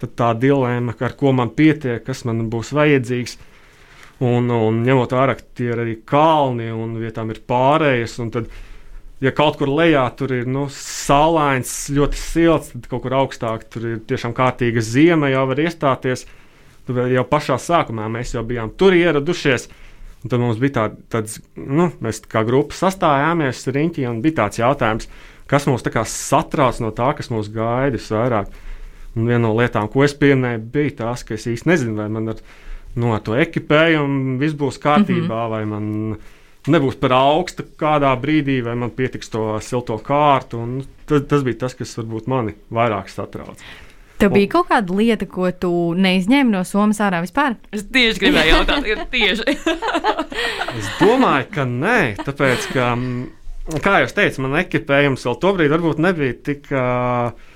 Tad 0.00 0.16
tā 0.16 0.32
dilemma, 0.40 0.96
ar 0.96 1.14
ko 1.20 1.30
man 1.36 1.52
pietiek, 1.54 2.02
kas 2.02 2.24
man 2.26 2.46
būs 2.50 2.72
vajadzīgs. 2.74 3.36
Un, 4.20 4.50
un 4.52 4.82
ņemot 4.84 5.14
vērā, 5.16 5.38
ka 5.38 5.46
tie 5.56 5.70
ir 5.72 5.80
arī 5.80 5.94
kalni 6.04 6.68
un 6.74 6.98
vietām 7.00 7.30
ir 7.32 7.40
pārējas. 7.48 8.18
Tad, 8.34 8.50
ja 9.24 9.32
kaut 9.36 9.56
kur 9.56 9.72
lejā 9.72 10.02
tur 10.16 10.34
ir 10.36 10.48
nu, 10.48 10.66
saulains, 10.74 11.72
ļoti 11.96 12.20
silts, 12.20 12.74
tad 12.74 12.90
kaut 12.90 13.06
kur 13.06 13.16
augstāk 13.22 13.64
tur 13.72 13.86
ir 13.94 14.02
tiešām 14.10 14.36
kārtīga 14.36 14.84
zima, 14.84 15.32
jau 15.32 15.46
var 15.48 15.64
iestāties. 15.64 16.26
Tad 16.84 17.00
jau 17.14 17.24
pašā 17.32 17.56
sākumā 17.60 18.10
mēs 18.12 18.34
jau 18.36 18.44
bijām 18.44 18.74
tur 18.76 18.96
ieradušies. 18.98 19.70
Tad 20.28 20.36
mums 20.36 20.60
bija 20.60 20.76
tā, 20.76 20.86
tāds, 21.14 21.38
nu, 21.56 21.88
mēs 22.04 22.20
kā 22.28 22.42
grupa 22.44 22.76
sastājāmies 22.76 23.64
riņķī, 23.72 24.04
un 24.10 24.20
bija 24.20 24.42
tāds 24.42 24.60
jautājums, 24.60 25.08
kas 25.48 25.64
mūs 25.64 25.86
tā 25.86 26.04
satrauc 26.04 26.76
no 26.84 26.92
tā, 26.92 27.14
kas 27.16 27.32
mūs 27.32 27.48
gaida 27.54 27.96
visvairāk. 27.96 28.52
Un 29.16 29.26
viena 29.26 29.46
no 29.46 29.54
lietām, 29.56 29.88
ko 29.90 30.04
es 30.04 30.12
pieminēju, 30.14 30.66
bija 30.74 30.98
tas, 31.00 31.24
ka 31.24 31.34
es 31.38 31.48
īsti 31.48 31.72
nezinu, 31.72 31.96
vai 31.96 32.10
man 32.12 32.34
ir 32.34 32.42
no 32.98 33.18
to 33.24 33.36
ekipējumu 33.38 34.38
viss 34.40 34.56
būs 34.58 34.80
kārtībā, 34.82 35.26
mm 35.26 35.30
-hmm. 35.30 35.50
vai 35.50 35.64
man 35.64 36.16
nebūs 36.68 36.98
par 37.00 37.12
augstu 37.12 37.64
kādā 37.78 38.10
brīdī, 38.20 38.60
vai 38.64 38.74
man 38.74 38.90
pietiks 38.90 39.28
to 39.28 39.60
silto 39.60 39.98
kārtu. 39.98 40.82
Tas, 41.06 41.22
tas 41.28 41.42
bija 41.42 41.58
tas, 41.64 41.74
kas 41.74 41.96
varbūt 41.98 42.26
mani 42.26 42.54
vairāk 42.70 43.08
satrauc. 43.08 43.58
Tev 44.20 44.34
bija 44.34 44.50
kaut 44.52 44.68
kāda 44.68 44.96
lieta, 44.96 45.26
ko 45.26 45.48
tu 45.50 45.72
neizņēmi 45.96 46.52
no 46.52 46.60
Somijas 46.68 47.00
ārā 47.00 47.22
vispār? 47.24 47.54
Es 47.72 47.86
tieši 47.88 48.20
gribēju 48.20 48.50
jautāt, 48.52 48.84
tieši. 49.10 49.54
es 50.78 50.90
domāju, 51.00 51.46
ka 51.54 51.64
nē, 51.64 52.16
tāpēc, 52.26 52.66
ka, 52.74 52.90
kā 53.80 53.94
jau 54.02 54.10
teicu, 54.18 54.42
man 54.44 54.58
ekipējums 54.60 55.24
vēl 55.24 55.40
tobrīd 55.40 55.72
varbūt 55.72 56.02
nebija 56.04 56.36
tik. 56.50 56.68
Uh, 56.68 57.48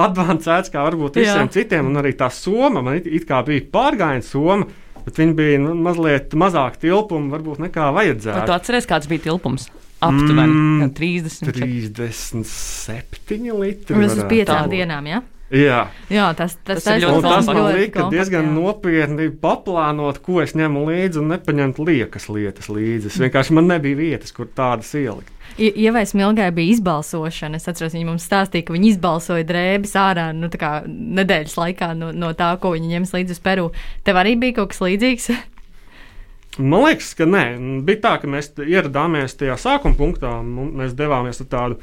advancēts 0.00 0.72
kā 0.72 0.84
varbūt 0.86 1.18
visiem 1.20 1.46
Jā. 1.46 1.52
citiem, 1.52 1.90
un 1.90 2.00
arī 2.00 2.14
tā 2.18 2.30
soma 2.32 2.82
man 2.84 3.00
it, 3.00 3.06
it 3.06 3.28
kā 3.28 3.42
bija 3.46 3.66
pārgājiena 3.74 4.26
soma. 4.26 4.70
Bet 5.02 5.16
viņi 5.18 5.32
bija 5.34 5.58
nu, 5.58 5.72
mazliet 5.82 6.34
mazāk 6.38 6.76
tilpumi, 6.78 7.32
varbūt 7.32 7.58
nekā 7.64 7.88
vajadzētu. 7.96 8.38
Vai 8.38 8.46
tu 8.46 8.54
atceries, 8.54 8.86
kāds 8.86 9.08
bija 9.10 9.24
tilpums? 9.24 9.66
Aptuveni 10.02 10.54
mm, 10.54 10.92
30. 10.94 11.50
37 11.58 13.50
litri. 13.58 13.98
Tas 13.98 14.14
uz 14.14 14.24
piecām 14.30 14.70
dienām, 14.70 15.10
jā? 15.10 15.18
Ja? 15.18 15.28
Jā, 15.52 15.80
Jā, 16.08 16.30
tas, 16.32 16.54
tas, 16.64 16.80
Tas 16.80 16.96
ir 16.96 17.02
ļoti 17.04 17.18
un 17.18 17.26
tas 17.26 17.44
man 17.44 17.58
kompakt, 17.58 18.06
diezgan 18.14 18.46
jā. 18.46 18.52
nopietni 18.54 19.26
paplānot, 19.42 20.22
ko 20.24 20.40
es 20.40 20.54
ņemu 20.56 20.84
līdzi 20.88 21.20
un 21.20 21.28
nepaņemt 21.34 21.80
liekas 21.82 22.30
lietas 22.32 22.70
līdzi. 22.72 23.10
Es 23.10 23.18
vienkārši 23.20 23.58
man 23.58 23.68
nebija 23.68 23.98
vietas, 23.98 24.32
kur 24.32 24.48
tādas 24.48 24.94
ielikt. 24.96 25.28
I- 25.58 25.72
Ievai 25.84 26.06
Smilgai 26.06 26.50
bija 26.54 26.72
izbalsošana. 26.76 27.56
Es 27.60 27.68
atceros, 27.68 27.92
viņa 27.96 28.06
mums 28.08 28.24
stāstīja, 28.28 28.64
ka 28.68 28.72
viņi 28.76 28.92
izbalsoja 28.94 29.44
drēbes 29.48 29.92
ārā 29.98 30.30
nu, 30.36 30.48
kā 30.48 30.82
nedēļas 30.88 31.56
laikā 31.60 31.92
no, 31.98 32.12
no 32.12 32.32
tā, 32.38 32.52
ko 32.62 32.72
viņi 32.76 32.92
ņems 32.96 33.12
līdzi 33.16 33.36
uz 33.36 33.40
Peru. 33.44 33.70
Tev 34.04 34.16
arī 34.22 34.36
bija 34.40 34.60
kaut 34.60 34.72
kas 34.72 34.80
līdzīgs? 34.84 35.30
Man 36.58 36.84
liekas, 36.84 37.14
ka 37.16 37.24
nē, 37.24 37.44
bija 37.86 38.00
tā, 38.04 38.14
ka 38.20 38.28
mēs 38.28 38.50
ieradāmies 38.60 39.36
tajā 39.40 39.54
sākuma 39.60 39.96
punktā. 39.96 40.34
un 40.40 40.72
Mēs 40.80 40.92
devāmies 40.98 41.40
ar 41.40 41.48
tādu 41.54 41.78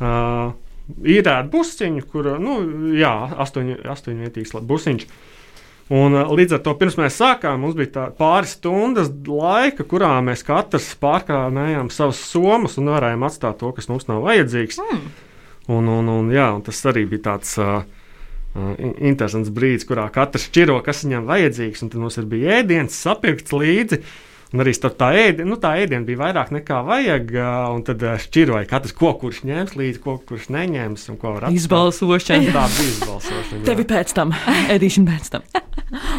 uh, 0.00 0.52
īrētu 1.04 1.52
busiņu, 1.52 2.02
kur 2.10 2.32
nu, 2.42 2.56
jā, 2.98 3.12
astoņu, 3.44 3.76
astoņvietīgs 3.94 4.54
la- 4.56 4.64
busiņš. 4.66 5.06
Un, 5.88 6.12
uh, 6.12 6.32
līdz 6.36 6.58
ar 6.58 6.60
to 6.66 6.74
pirms 6.76 6.98
mēs 7.00 7.16
sākām, 7.16 7.62
mums 7.64 7.76
bija 7.78 8.10
pāris 8.18 8.56
stundas 8.58 9.08
laika, 9.24 9.86
kurā 9.88 10.10
mēs 10.24 10.44
katrs 10.44 10.90
pārkrājām 11.00 11.88
savas 11.92 12.20
somas 12.28 12.76
un 12.80 12.90
varējām 12.92 13.24
atstāt 13.24 13.56
to, 13.62 13.70
kas 13.72 13.88
mums 13.88 14.04
nav 14.10 14.20
vajadzīgs. 14.26 14.82
Hmm. 14.84 15.06
Un, 15.72 15.88
un, 15.92 16.10
un, 16.12 16.28
jā, 16.32 16.46
un 16.56 16.60
tas 16.64 16.80
arī 16.88 17.06
bija 17.08 17.24
tāds 17.30 17.54
uh, 17.60 17.80
uh, 18.52 18.72
in- 18.76 18.96
interesants 19.12 19.48
brīdis, 19.52 19.88
kurā 19.88 20.06
katrs 20.12 20.46
šķiro, 20.50 20.78
kas 20.84 21.06
viņam 21.06 21.28
vajadzīgs. 21.28 21.84
Un 21.84 21.92
tad 21.92 22.04
mums 22.04 22.20
ir 22.20 22.28
bija 22.28 22.60
ēdiens, 22.60 23.00
sapirkts 23.08 23.56
līdzi. 23.56 24.02
Un 24.48 24.62
arī 24.64 24.72
starp 24.72 24.94
tā 24.96 25.10
ēdienu, 25.12 25.50
nu, 25.52 25.56
tā 25.60 25.74
ēdiena 25.82 26.06
bija 26.08 26.22
vairāk 26.22 26.52
nekā 26.56 26.78
vajag. 26.86 27.32
Un 27.74 27.82
tad 27.84 28.04
šķiroja 28.24 28.64
katrs, 28.70 28.94
ko 28.96 29.12
kurš 29.20 29.42
ņems 29.44 29.74
līdzi, 29.76 30.00
ko 30.04 30.16
kurš 30.24 30.48
neņems 30.54 31.04
un 31.12 31.18
ko 31.20 31.34
var 31.34 31.48
atstāt. 31.48 31.58
Izbalsošana. 31.60 32.54
Tā 32.56 32.64
bija 32.72 32.92
izbalsošana. 32.94 33.64
Tevi 33.68 33.84
pēc 33.92 34.14
tam, 34.16 34.32
ēdīšana 34.72 35.12
pēc 35.12 35.32
tam. 35.34 35.44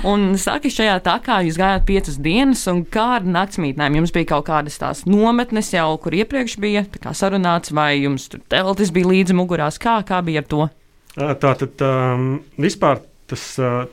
Un 0.10 0.34
saki, 0.42 0.70
šajā 0.74 0.96
tā 1.06 1.16
kā 1.26 1.40
jūs 1.46 1.58
gājāt 1.60 1.86
piecas 1.90 2.18
dienas, 2.22 2.64
un 2.72 2.84
kā 2.90 3.06
ar 3.20 3.26
naktsmītnēm? 3.26 4.00
Jums 4.00 4.14
bija 4.16 4.32
kaut 4.32 4.48
kādas 4.50 4.78
tās 4.82 5.04
nometnes 5.10 5.74
jau, 5.74 5.90
kur 6.02 6.16
iepriekš 6.18 6.58
bija 6.62 6.86
sarunāts, 7.18 7.74
vai 7.74 7.96
jums 8.00 8.30
tur 8.30 8.42
teltis 8.50 8.94
bija 8.94 9.10
līdzi 9.10 9.38
mugurās? 9.38 9.82
Kā, 9.82 10.00
kā 10.06 10.22
bija 10.26 10.42
ar 10.46 10.50
to? 10.50 10.70
Tā 11.18 11.54
tad 11.62 11.86
um, 11.86 12.32
vispār 12.62 13.02
tas, 13.30 13.46
uh, 13.62 13.84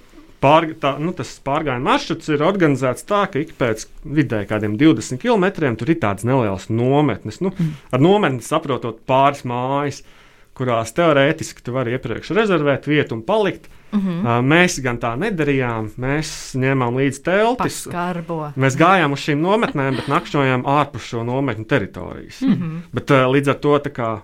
pār, 0.41 0.67
tā, 0.81 0.97
nu, 1.03 1.13
tas 1.17 1.41
pārgājienu 1.45 1.85
maršruts 1.87 2.29
ir 2.29 2.45
organizēts 2.47 3.07
tā, 3.09 3.25
ka 3.33 3.39
ik 3.39 3.55
pēc 3.59 3.87
vidēji 4.05 4.49
kādiem 4.51 4.77
20 4.81 5.19
km 5.23 5.77
tur 5.77 5.91
ir 5.91 6.01
tādas 6.03 6.25
nelielas 6.25 6.69
nometnes. 6.69 7.41
Nu, 7.41 7.53
Mm. 7.57 7.73
ar 7.93 8.01
nometni 8.01 8.43
saprotot 8.43 8.99
pāris 9.07 9.45
mājas, 9.45 10.03
kurās 10.57 10.93
teorētiski 10.97 11.63
tu 11.63 11.73
vari 11.73 11.93
iepriekš 11.97 12.31
rezervēt 12.37 12.87
vietu 12.89 13.15
un 13.15 13.23
palikt. 13.23 13.69
Mm 13.93 14.01
-hmm. 14.01 14.21
Uh, 14.21 14.45
mēs 14.45 14.83
gan 14.83 14.99
tā 14.99 15.17
nedarījām. 15.17 15.91
Mēs 15.97 16.57
ņēmām 16.59 16.97
līdzi 16.97 17.23
teltis. 17.23 17.85
Paskarbo. 17.85 18.53
Mēs 18.57 18.77
gājām 18.77 19.13
uz 19.13 19.21
šīm 19.21 19.41
nometnēm, 19.41 19.97
bet 19.97 20.09
nakšņojām 20.09 20.65
ārpus 20.67 21.03
šo 21.03 21.23
nometņu 21.25 21.65
teritorijas. 21.65 22.41
Mm 22.41 22.53
-hmm. 22.53 22.81
Bet, 22.93 23.11
uh, 23.11 23.17
līdz 23.17 23.49
ar 23.49 23.55
to 23.55 23.79
tā 23.79 23.91
kā 23.91 24.21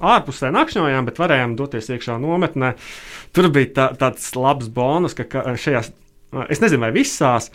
ārpusē 0.00 0.50
nakšņojām, 0.54 1.06
bet 1.08 1.18
varējām 1.22 1.56
doties 1.56 1.88
iekšā 1.94 2.18
nometnē. 2.20 2.74
Tur 3.32 3.48
bija 3.54 3.72
tā, 3.78 3.86
tāds 3.96 4.28
labs 4.36 4.68
bonus, 4.68 5.14
ka, 5.16 5.24
ka 5.24 5.44
šajās, 5.56 5.92
uh, 6.34 6.44
es 6.52 6.60
nezinu, 6.60 6.82
vai 6.84 6.92
visās, 6.96 7.50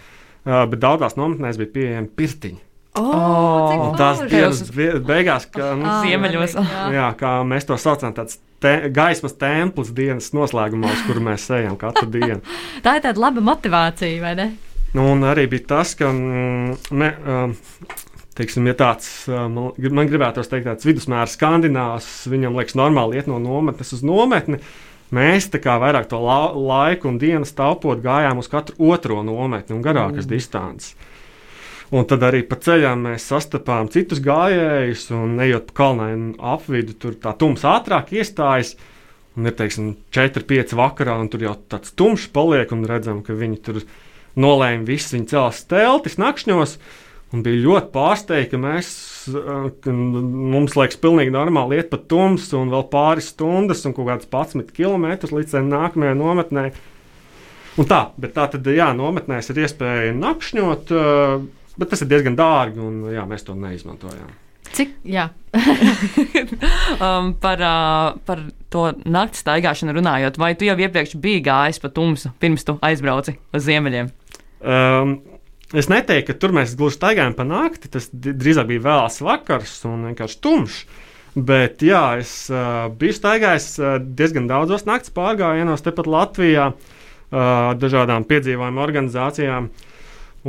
uh, 0.45 0.65
bet 0.71 0.79
daudzās 0.81 1.17
nometnēs 1.19 1.59
bija 1.61 1.73
pieejami 1.77 2.11
pirtiņi. 2.17 2.61
Oh, 2.99 3.93
tās 3.95 4.19
dienas 4.27 4.65
be- 4.75 4.97
beigās, 4.99 5.45
ka, 5.47 5.69
nu, 5.79 5.85
Ah, 5.87 6.01
Ziemeļos. 6.03 6.57
jā. 6.91 7.05
kā 7.15 7.37
mēs 7.47 7.63
to 7.65 7.77
saucam, 7.79 8.11
tāds 8.13 8.35
te, 8.59 8.89
gaismas 8.91 9.33
templis 9.39 9.93
dienas 9.95 10.31
noslēgumā, 10.35 10.91
uz 10.91 11.05
kuru 11.07 11.21
mēs 11.23 11.45
ejam 11.55 11.77
katru 11.79 12.09
dienu. 12.11 12.41
Tā 12.83 12.97
ir 12.97 13.05
tāda 13.05 13.17
laba 13.23 13.39
motivācija, 13.41 14.19
vai 14.21 14.35
ne? 14.35 14.49
Nu, 14.93 15.05
un 15.13 15.23
arī 15.23 15.47
bija 15.47 15.69
tas, 15.71 15.95
ka 15.95 16.09
mm, 16.11 16.91
me, 16.91 17.13
um, 17.25 17.55
teiksim, 18.41 18.65
ja 18.67 18.75
tāds, 18.77 19.07
uh, 19.29 19.45
man, 19.51 19.71
man 19.93 20.09
gribētos 20.09 20.49
teikt, 20.49 20.67
tāds 20.67 20.87
vidusmēra 20.89 21.29
skandināvs, 21.29 22.09
viņam 22.31 22.57
liekas, 22.57 22.77
normāli 22.79 23.21
iet 23.21 23.29
no 23.29 23.37
nometnes 23.41 23.93
uz 23.95 24.01
nometni. 24.05 24.59
Mēs 25.11 25.49
tā 25.51 25.59
kā 25.59 25.75
vairāk 25.79 26.07
to 26.09 26.19
la 26.23 26.53
laiku 26.55 27.09
un 27.11 27.17
dienas 27.19 27.51
taupot, 27.55 27.99
gājām 28.01 28.39
uz 28.39 28.47
katru 28.51 28.93
otro 28.93 29.19
nometni 29.27 29.75
un 29.75 29.83
garākas 29.83 30.23
mm. 30.23 30.31
distances. 30.31 30.93
Un 31.91 32.05
tad 32.07 32.23
arī 32.23 32.39
pa 32.47 32.55
ceļam 32.55 33.01
mēs 33.09 33.25
sastapām 33.27 33.89
citus 33.91 34.21
gājējus, 34.23 35.09
un 35.11 35.35
ejot 35.43 35.65
pa 35.67 35.75
kalnainu 35.81 36.37
apvidu, 36.53 36.95
tur 36.95 37.17
tā 37.19 37.33
tumsa 37.35 37.73
ātrāk 37.75 38.13
iestājas. 38.15 38.77
Un 39.35 39.47
ir 39.47 39.55
teiksim, 39.59 39.97
4, 40.15 40.45
5 40.47 40.73
vakarā, 40.79 41.17
un 41.19 41.27
tur 41.31 41.43
jau 41.43 41.57
tāds 41.71 41.91
tumšs 41.99 42.29
paliek, 42.31 42.71
un 42.71 42.87
redzam, 42.87 43.19
ka 43.23 43.35
viņi 43.35 43.59
tur 43.67 43.81
nolēma 44.39 44.87
visu 44.87 45.17
viņa 45.17 45.27
cels 45.33 45.61
teltis 45.67 46.15
nakšņos. 46.19 46.77
Un 47.31 47.43
bija 47.45 47.61
ļoti 47.63 47.91
pārsteigti, 47.93 48.51
ka 48.51 48.59
mēs, 48.59 48.87
uh, 49.31 49.69
ka 49.83 49.93
mums 49.95 50.75
liekas, 50.75 50.99
pilnīgi 50.99 51.31
normāli 51.31 51.79
iet 51.79 51.87
pa 51.91 51.99
tumsu 51.99 52.59
un 52.59 52.73
vēl 52.73 52.83
pāris 52.91 53.29
stundas 53.31 53.85
un 53.87 53.95
kaut 53.95 54.09
kāds 54.09 54.27
11 54.27 54.73
km 54.75 55.07
līdz 55.31 55.55
nākamajai 55.69 56.17
nometnē. 56.19 56.65
Un 57.79 57.87
tā, 57.87 58.01
bet 58.19 58.35
tā 58.35 58.49
tad, 58.51 58.67
jā, 58.67 58.89
nometnēs 58.97 59.47
ir 59.53 59.63
iespēja 59.63 60.11
nakšņot, 60.17 60.91
uh, 60.91 61.71
bet 61.79 61.93
tas 61.93 62.03
ir 62.03 62.11
diezgan 62.11 62.35
dārgi 62.35 62.83
un 62.83 63.03
jā, 63.15 63.23
mēs 63.29 63.47
to 63.47 63.55
neizmantojām. 63.55 64.39
Cik, 64.71 64.97
jā. 65.07 65.29
Um, 67.01 67.31
par, 67.41 67.61
uh, 67.63 68.17
par 68.27 68.41
to 68.69 68.83
naktas 69.09 69.41
staigāšanu 69.41 69.95
runājot, 69.95 70.37
vai 70.37 70.51
tu 70.59 70.67
jau 70.67 70.75
iepriekš 70.77 71.15
biji 71.21 71.41
gājis 71.47 71.79
pa 71.81 71.89
tumsu, 71.93 72.29
pirms 72.41 72.65
tu 72.67 72.75
aizbrauci 72.85 73.33
uz 73.55 73.65
ziemeļiem? 73.65 74.11
Um, 74.61 75.15
es 75.77 75.89
neteiktu, 75.91 76.31
ka 76.31 76.39
tur 76.41 76.55
mēs 76.55 76.75
gluži 76.79 76.99
staigājām 76.99 77.35
pa 77.37 77.45
nakti. 77.47 77.91
Tas 77.91 78.09
drīzāk 78.11 78.69
bija 78.71 78.85
vēls 78.87 79.21
vakars 79.23 79.79
un 79.89 80.09
vienkārši 80.09 80.41
tumšs. 80.43 80.81
Bet 81.31 81.79
jā, 81.85 82.19
es 82.19 82.33
uh, 82.51 82.89
biju 82.99 83.15
staigājis 83.15 83.67
uh, 83.79 83.93
diezgan 84.03 84.49
daudzos 84.49 84.83
naktas 84.83 85.13
pārgājienos, 85.15 85.83
tepat 85.85 86.09
Latvijā, 86.11 86.73
uh, 86.73 87.71
dažādām 87.79 88.27
piedzīvojumu 88.27 88.83
organizācijām. 88.83 89.69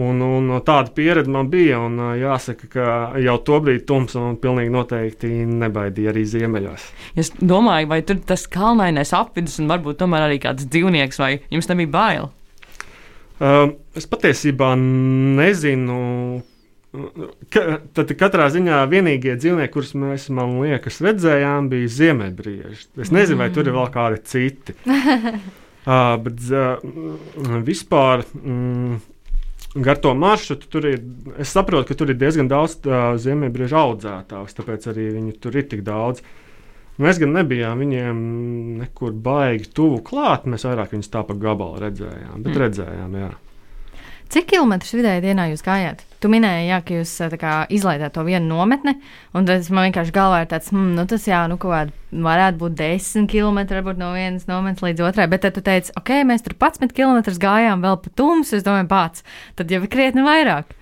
Un, 0.02 0.22
un 0.24 0.48
tāda 0.64 0.88
pieredze 0.96 1.30
man 1.30 1.50
bija. 1.52 1.78
Un, 1.84 2.00
jāsaka, 2.18 2.68
ka 2.72 2.84
jau 3.22 3.36
tobrīd 3.46 3.84
tums 3.86 4.16
man 4.18 4.38
pilnīgi 4.42 4.72
noteikti 4.74 5.30
nebaidīja 5.46 6.14
arī 6.14 6.24
ziemeļos. 6.32 6.86
Es 7.20 7.30
domāju, 7.38 7.92
vai 7.92 8.00
tur 8.08 8.18
tas 8.26 8.48
kalnainais 8.50 9.12
apvidus 9.14 9.60
un 9.62 9.70
varbūt 9.70 10.00
tomēr 10.02 10.26
arī 10.26 10.42
kāds 10.42 10.66
dzīvnieks, 10.66 11.20
vai 11.22 11.34
jums 11.52 11.70
nebija 11.70 11.92
bail? 11.94 12.32
Um, 13.42 13.76
es 13.98 14.06
patiesībā 14.06 14.74
nezinu. 14.78 15.98
Ka, 17.50 17.78
tad 17.96 18.10
katrā 18.20 18.50
ziņā 18.52 18.82
vienīgie 18.90 19.34
dzīvnieki, 19.40 19.72
kurus 19.72 19.94
mēs, 19.98 20.28
man 20.34 20.58
liekas, 20.60 21.00
redzējām, 21.02 21.70
bija 21.72 21.88
ziemeļbrieži. 21.90 22.84
Es 23.02 23.10
nezinu, 23.14 23.40
vai 23.40 23.48
tur 23.54 23.66
ir 23.66 23.74
vēl 23.74 23.88
kādi 23.94 24.20
citi. 24.28 24.76
uh, 24.86 26.12
bet 26.22 26.44
uh, 26.52 27.56
vispār. 27.66 28.26
Mm, 28.38 29.00
Gar 29.72 29.96
to 30.04 30.10
maršrutu 30.12 30.68
tur 30.68 30.84
ir. 30.84 30.98
Es 31.40 31.54
saprotu, 31.56 31.86
ka 31.88 31.96
tur 31.96 32.10
ir 32.12 32.18
diezgan 32.20 32.50
daudz 32.50 32.74
uh, 32.84 33.14
ziemeļbriežu 33.16 33.78
audzētājus, 33.80 34.56
tāpēc 34.58 34.88
arī 34.92 35.06
viņi 35.14 35.36
tur 35.40 35.56
ir 35.56 35.64
tik 35.70 35.80
daudz. 35.86 36.20
Mēs 37.00 37.20
gan 37.22 37.32
nebijām 37.32 37.80
viņiem 37.80 38.18
nekur 38.82 39.14
baigi 39.16 39.70
tuvu 39.72 40.02
klāt. 40.04 40.44
Mēs 40.44 40.66
vairāk 40.68 40.92
viņus 40.92 41.08
tā 41.12 41.22
pa 41.24 41.34
gabalu 41.34 41.80
redzējām. 41.80 42.42
Bet 42.42 42.52
Mm. 42.52 42.60
redzējām, 42.66 43.16
jā. 43.16 43.30
Cik 44.32 44.46
kilometrus 44.48 44.94
vidēji 44.96 45.20
dienā 45.26 45.50
jūs 45.50 45.60
gājāt? 45.60 46.04
Tu 46.20 46.28
minēji, 46.32 46.68
jā, 46.70 46.78
ka 46.80 46.94
jūs 46.94 47.10
kā, 47.36 47.66
izlaidāt 47.68 48.14
to 48.14 48.22
vienu 48.24 48.48
nometni, 48.48 48.94
un 49.34 49.44
tas 49.44 49.68
man 49.68 49.90
vienkārši 49.90 50.14
galvā 50.14 50.38
ir 50.42 50.48
tāds, 50.48 50.70
hmm, 50.72 50.94
nu 50.96 51.04
tas 51.06 51.26
jā, 51.28 51.42
nu 51.48 51.58
kaut 51.60 51.72
kāda 51.74 51.92
varētu 52.12 52.56
būt 52.62 52.78
10 52.78 53.28
km 53.28 53.58
varbūt 53.68 54.00
no 54.00 54.14
vienas 54.14 54.46
nometnes 54.48 54.80
līdz 54.80 55.04
otrai, 55.04 55.26
bet 55.28 55.44
tad 55.44 55.52
tu 55.58 55.60
teici, 55.60 55.92
ok, 56.00 56.24
mēs 56.24 56.46
tur 56.46 56.56
11 56.56 56.94
km 56.96 57.20
gājām 57.44 57.84
vēl 57.84 58.00
pa 58.00 58.08
tumsu, 58.16 58.56
es 58.56 58.64
domāju, 58.64 58.88
pats, 58.88 59.24
tad 59.54 59.68
jau 59.68 59.82
ir 59.82 59.92
krietni 59.92 60.24
vairāk. 60.24 60.72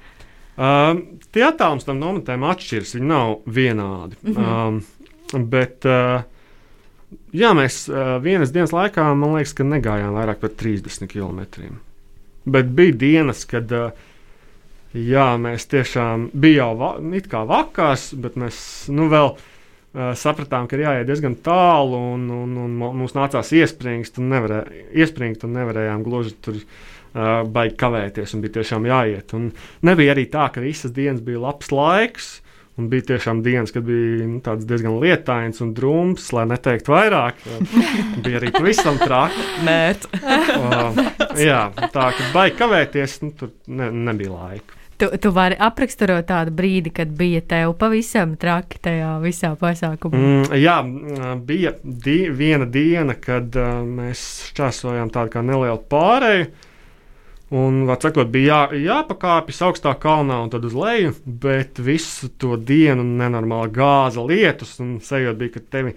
Um, 0.61 1.05
tie 1.33 1.45
attālums 1.47 1.87
tam 1.89 2.01
nometnēm 2.03 2.43
atšķiras. 2.45 2.97
Viņi 2.99 3.07
nav 3.09 3.37
vienādi. 3.49 4.19
Mm. 4.23 4.35
-hmm. 4.35 4.67
um, 4.69 4.83
bet, 5.51 5.87
uh, 5.89 6.23
jā, 7.37 7.53
mēs 7.57 7.85
uh, 7.91 8.17
vienas 8.23 8.53
dienas 8.55 8.75
laikā, 8.75 9.05
man 9.15 9.37
liekas, 9.37 9.55
ka 9.59 9.67
negājām 9.67 10.17
vairāk 10.17 10.43
par 10.43 10.55
30 10.63 11.11
km. 11.11 11.45
Bet 12.51 12.71
bija 12.75 12.97
dienas, 12.99 13.45
kad 13.49 13.71
uh, 13.77 13.91
jā, 14.97 15.29
mēs 15.39 15.69
tiešām 15.71 16.31
bija 16.35 16.65
jau 16.65 16.93
it 17.15 17.29
kā 17.31 17.45
vakars, 17.47 18.11
bet 18.19 18.39
mēs 18.41 18.61
nu, 18.91 19.07
vēl 19.13 19.33
uh, 19.35 20.13
sapratām, 20.19 20.67
ka 20.67 20.79
ir 20.79 20.87
jāiet 20.87 21.11
diezgan 21.11 21.37
tālu, 21.45 21.99
un, 22.17 22.27
un, 22.35 22.57
un 22.65 22.77
mu- 22.81 22.93
mums 23.03 23.15
nācās 23.15 23.53
iespringt 23.55 24.19
un, 24.19 24.31
nevarē, 24.35 24.63
un 25.47 25.55
nevarējām 25.61 26.05
gluži 26.07 26.35
tur 26.43 26.59
uh, 26.59 27.43
baigi 27.47 27.79
kavēties, 27.81 28.35
un 28.35 28.45
bija 28.45 28.59
tiešām 28.61 28.87
jāiet. 28.91 29.35
Un 29.39 29.51
nebija 29.87 30.15
arī 30.17 30.27
tā, 30.33 30.49
ka 30.55 30.63
visas 30.65 30.95
dienas 30.97 31.23
bija 31.25 31.43
labs 31.47 31.71
laiks. 31.75 32.39
Un 32.81 32.89
bija 32.89 33.11
tiešām 33.11 33.43
dienas, 33.45 33.75
kad 33.75 33.85
bija 33.85 34.25
nu, 34.25 34.41
diezgan 34.41 34.95
lietains 35.03 35.61
un 35.61 35.75
drūms, 35.77 36.31
lai 36.33 36.47
neteiktu 36.49 36.95
vairāk. 36.95 37.43
bija 38.25 38.41
arī 38.41 38.53
pavisam 38.55 38.97
traki. 39.01 39.45
uh, 40.17 41.01
jā, 41.37 41.67
tā 41.93 42.07
kā 42.17 42.29
baigi 42.33 42.57
kavēties, 42.63 43.19
nu, 43.27 43.35
tur 43.37 43.53
ne, 43.69 43.91
nebija 44.09 44.33
laika. 44.33 44.79
Tu, 45.01 45.09
tu 45.21 45.33
vari 45.33 45.57
apraksturot 45.61 46.27
tādu 46.29 46.53
brīdi, 46.57 46.91
kad 46.97 47.13
bija 47.17 47.41
tev 47.53 47.75
pavisam 47.81 48.35
traki 48.41 48.81
tajā 48.85 49.13
visā 49.23 49.53
pasākumā. 49.61 50.19
Mm, 50.21 50.57
jā, 50.61 50.79
bija 51.45 51.75
di 51.85 52.19
viena 52.33 52.69
diena, 52.69 53.17
kad 53.21 53.61
uh, 53.61 53.81
mēs 53.85 54.25
šķērsojām 54.51 55.13
tādu 55.13 55.37
kā 55.37 55.45
nelielu 55.45 55.81
pārēju. 55.93 56.51
Un, 57.51 57.83
var 57.89 57.99
sakot, 57.99 58.29
bija 58.31 58.61
jā, 58.71 58.79
jāpakāpjas 58.85 59.65
augstā 59.67 59.97
kalnā 59.99 60.37
un 60.45 60.53
tad 60.53 60.63
uz 60.69 60.75
leju, 60.79 61.17
bet 61.27 61.81
visu 61.83 62.29
to 62.39 62.55
dienu 62.55 63.03
nenormāli 63.03 63.73
gāza 63.75 64.23
lietus 64.23 64.77
un 64.79 65.01
sajūta 65.03 65.39
bija, 65.41 65.57
ka 65.57 65.65
tevi 65.75 65.97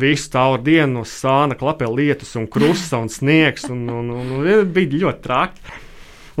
visu 0.00 0.30
caur 0.32 0.62
dienu 0.64 1.02
no 1.02 1.04
sāna 1.04 1.58
klapē 1.60 1.90
lietus 1.92 2.32
un 2.40 2.48
krusta 2.48 3.02
un 3.04 3.12
sniegs 3.12 3.68
un, 3.68 3.84
un, 3.92 4.10
un, 4.16 4.32
un 4.40 4.72
bija 4.72 5.04
ļoti 5.04 5.24
traki. 5.26 5.76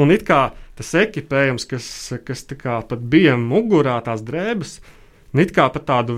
Un 0.00 0.10
it 0.16 0.24
kā 0.26 0.40
tas 0.74 0.96
ekipējums, 1.04 1.68
kas, 1.70 1.86
kas 2.24 2.44
pat 2.48 2.98
bija 2.98 3.36
mugurā, 3.38 4.00
tās 4.06 4.24
drēbes. 4.26 4.78
It 5.34 5.52
kā 5.54 5.68
pat 5.74 5.84
tādu 5.86 6.16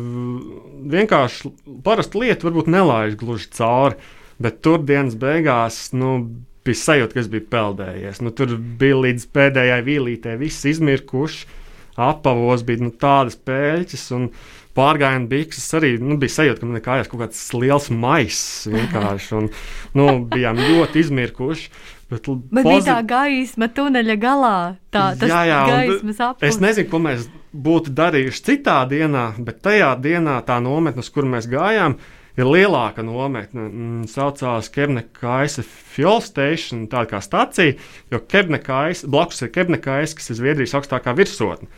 vienkārši 0.92 1.50
parastu 1.84 2.22
lietu 2.22 2.46
varbūt 2.46 2.68
nelaiž 2.68 3.16
gluži 3.18 3.48
cauri, 3.56 3.96
bet 4.38 4.60
tur 4.62 4.82
dienas 4.84 5.16
beigās 5.16 5.88
nu, 5.96 6.18
bija 6.66 6.82
sajūta, 6.82 7.14
ka 7.14 7.22
es 7.22 7.30
biju 7.32 7.46
peldējies. 7.52 8.20
Nu, 8.24 8.34
tur 8.36 8.56
bija 8.80 9.00
līdz 9.06 9.26
pēdējai 9.34 9.80
vīlītē 9.86 10.36
viss 10.40 10.66
izmirkuši, 10.68 11.48
apavos 11.96 12.66
bija 12.66 12.84
nu, 12.84 12.92
tādas 12.92 13.38
pēļķis. 13.46 14.06
Un, 14.18 14.30
pārgājienu 14.76 15.28
bikses 15.30 15.66
arī 15.76 15.94
nu, 16.02 16.18
bija 16.20 16.34
sajūta, 16.34 16.60
ka 16.60 16.68
man 16.68 16.84
kājās 16.84 17.10
kaut 17.10 17.22
kāds 17.24 17.42
liels 17.56 17.88
maiss 17.88 18.66
vienkārši. 18.68 19.30
Un, 19.38 19.50
nu, 19.96 20.08
bijām 20.32 20.60
ļoti 20.60 21.04
izmirkuši. 21.04 21.70
Bet, 22.06 22.28
bet 22.28 22.62
pozit... 22.62 22.68
bija 22.68 22.82
tā 22.86 22.98
gaisma 23.08 23.66
tuneļa 23.74 24.16
galā. 24.22 24.58
Tā, 24.94 25.08
tas 25.18 25.32
jā, 25.32 25.40
jā, 25.48 25.62
gaismas 25.72 26.20
apgabals. 26.20 26.52
Es 26.52 26.60
nezinu, 26.62 26.90
ko 26.92 27.00
mēs 27.02 27.24
būtu 27.66 27.94
darījuši 27.96 28.44
citā 28.50 28.76
dienā, 28.90 29.24
bet 29.42 29.58
tajā 29.64 29.90
dienā 30.04 30.36
tā 30.46 30.60
nometne, 30.62 31.02
uz 31.02 31.10
kuru 31.10 31.32
mēs 31.32 31.48
gājām, 31.50 31.96
ir 32.36 32.48
lielāka 32.48 33.04
nometne. 33.06 33.68
Tā 34.06 34.10
saucās 34.12 34.70
Kebnekaisa 34.72 35.64
Fuel 35.66 36.22
Station, 36.24 36.86
tā 36.92 37.06
kā 37.10 37.20
stacija, 37.24 37.76
jo 38.12 38.20
Kebnekaisa, 38.28 39.08
blakus 39.10 39.44
ir 39.44 39.52
Kebnekaisa, 39.54 40.18
kas 40.18 40.32
ir 40.32 40.40
Zviedrijas 40.40 40.76
augstākā 40.78 41.16
virsotne. 41.16 41.70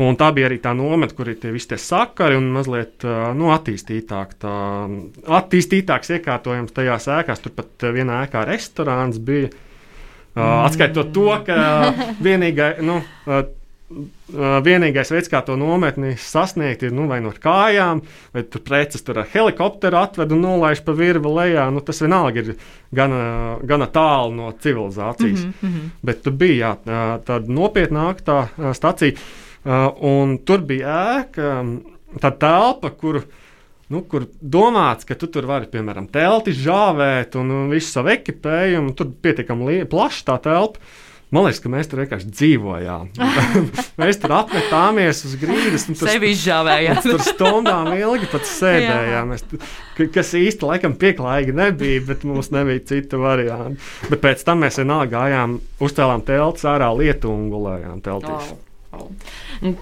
Un 0.00 0.16
tā 0.16 0.30
bija 0.32 0.48
arī 0.48 0.56
tā 0.62 0.72
nometne, 0.72 1.12
kur 1.16 1.28
ir 1.28 1.36
tie 1.42 1.50
visi 1.52 1.68
tie 1.68 1.76
sakari 1.80 2.38
un 2.38 2.46
mazliet 2.54 3.04
nu, 3.36 3.50
attīstītāk. 3.52 4.38
Tā, 4.40 4.52
attīstītāks 5.40 6.14
iekārtojums 6.16 6.72
tajās 6.72 7.10
ēkās. 7.18 7.42
Turpat 7.44 7.90
vienā 7.92 8.22
ēkā 8.24 8.46
restorāns 8.48 9.20
bija. 9.20 9.50
Uh, 10.30 10.62
atskaitot 10.62 11.10
to, 11.12 11.26
ka 11.44 11.58
vienīgai, 12.26 12.76
nu, 12.86 13.00
vienīgais 13.90 15.10
veids, 15.10 15.28
kā 15.30 15.40
to 15.42 15.56
nometni 15.58 16.12
sasniegt, 16.20 16.84
ir 16.86 16.94
nu, 16.94 17.08
vai 17.10 17.18
no 17.24 17.32
kājām, 17.34 18.02
vai 18.34 18.44
tur 18.46 18.62
preces 18.66 19.02
tur 19.02 19.18
ar 19.18 19.28
helikopteru 19.32 19.98
atved 19.98 20.34
un 20.36 20.44
nolaiž 20.46 20.84
pa 20.86 20.94
virvi 20.94 21.32
lejā. 21.34 21.66
Nu, 21.74 21.82
tas 21.82 22.02
vienalga 22.02 22.44
ir 22.44 22.52
gana, 22.94 23.58
gana 23.66 23.90
tālu 23.90 24.36
no 24.36 24.52
civilizācijas. 24.52 25.44
Mm 25.44 25.54
-hmm. 25.62 25.90
Bet 26.02 26.22
tur 26.22 26.32
bija 26.32 26.76
jā, 26.86 27.20
tāda 27.26 27.46
nopietnāka 27.48 28.22
tā 28.22 28.74
stacija. 28.74 29.12
Uh, 29.60 29.90
un 30.00 30.38
tur 30.38 30.62
bija 30.64 30.88
ēka, 31.20 31.60
um, 31.60 31.82
tā 32.16 32.30
telpa, 32.38 32.90
kur, 32.90 33.20
nu, 33.88 34.00
kur 34.08 34.24
domāts, 34.40 35.04
ka 35.04 35.14
tu 35.14 35.26
tur 35.26 35.44
vari, 35.44 35.66
piemēram, 35.66 36.06
telti 36.08 36.54
žāvēt 36.56 37.36
un, 37.36 37.50
un 37.50 37.68
visu 37.68 37.90
savu 37.90 38.08
ekipējumu. 38.08 38.94
Tur 38.94 39.10
pietiekami 39.22 39.84
plaša 39.84 40.24
tā 40.24 40.38
telpa. 40.40 40.78
Man 41.30 41.44
liekas, 41.46 41.60
ka 41.62 41.70
mēs 41.70 41.86
tur 41.86 42.00
vienkārši 42.02 42.30
dzīvojām. 42.34 43.10
mēs 44.02 44.18
tur 44.18 44.32
apmetāmies 44.34 45.20
uz 45.28 45.36
grīdas. 45.38 45.84
Tur 45.86 46.08
sevi 46.10 46.32
izžāvējām. 46.34 46.98
tur 47.04 47.22
stundām 47.22 47.92
ilgi 47.94 48.26
pat 48.32 48.48
sēdējām. 48.50 49.30
Mēs, 49.30 49.44
kas 50.14 50.32
īsti 50.34 50.66
laikam 50.66 50.96
pieklājīgi 50.98 51.54
nebija, 51.54 52.02
bet 52.08 52.26
mums 52.26 52.50
nebija 52.54 52.82
cita 52.90 53.20
varianta. 53.22 53.78
Bet 54.10 54.24
pēc 54.24 54.42
tam 54.48 54.64
mēs 54.64 54.80
vienalga 54.82 55.14
gājām, 55.14 55.60
uzcēlām 55.78 56.26
telts 56.26 56.66
ārā 56.66 56.90
lietu 56.98 57.30
un 57.30 57.46
gulējām 57.54 58.02
teltīs. 58.02 58.50
Oh. 58.50 58.66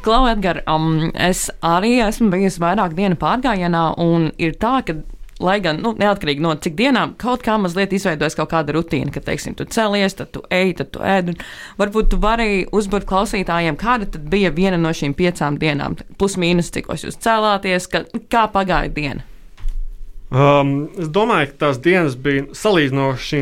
Klau, 0.04 0.26
Edgar, 0.28 0.60
um, 0.68 1.08
es 1.16 1.46
arī 1.64 1.94
esmu 2.04 2.28
bijusi 2.34 2.60
vairāk 2.60 2.92
dienu 2.98 3.16
pārgājienā, 3.16 3.84
un 4.04 4.28
ir 4.36 4.52
tā, 4.60 4.82
ka 4.84 4.98
lai 5.42 5.58
gan 5.62 5.78
nu, 5.82 5.92
neatkarīgi 5.98 6.42
no 6.42 6.52
cik 6.58 6.74
dienām, 6.78 7.14
kaut 7.20 7.44
kā 7.46 7.54
mazliet 7.60 7.92
izveidojas 7.94 8.36
kaut 8.38 8.50
kāda 8.52 8.74
rutīna, 8.74 9.12
ka, 9.14 9.22
teiksim, 9.24 9.54
tu 9.58 9.66
celies, 9.70 10.16
tad 10.18 10.32
tu 10.34 10.42
ej, 10.54 10.74
tad 10.80 10.90
tu 10.94 11.02
ēd. 11.04 11.34
Varbūt 11.78 12.10
tu 12.12 12.20
vari 12.22 12.64
uzbūvēt 12.74 13.06
klausītājiem, 13.08 13.78
kāda 13.78 14.08
tad 14.10 14.26
bija 14.30 14.50
viena 14.54 14.80
no 14.80 14.92
šīm 14.94 15.14
piecām 15.18 15.60
dienām, 15.60 15.98
plus 16.18 16.38
mīnus, 16.40 16.72
cikos 16.74 17.06
jūs 17.06 17.20
cēlāties, 17.22 17.86
ka, 17.92 18.04
kā 18.32 18.48
pagāja 18.54 18.90
diena. 18.94 19.26
Um, 20.28 20.90
es 20.98 21.08
domāju, 21.08 21.52
ka 21.52 21.62
tās 21.66 21.78
dienas 21.80 22.18
bija 22.20 22.50
salīdzinoši 22.58 23.40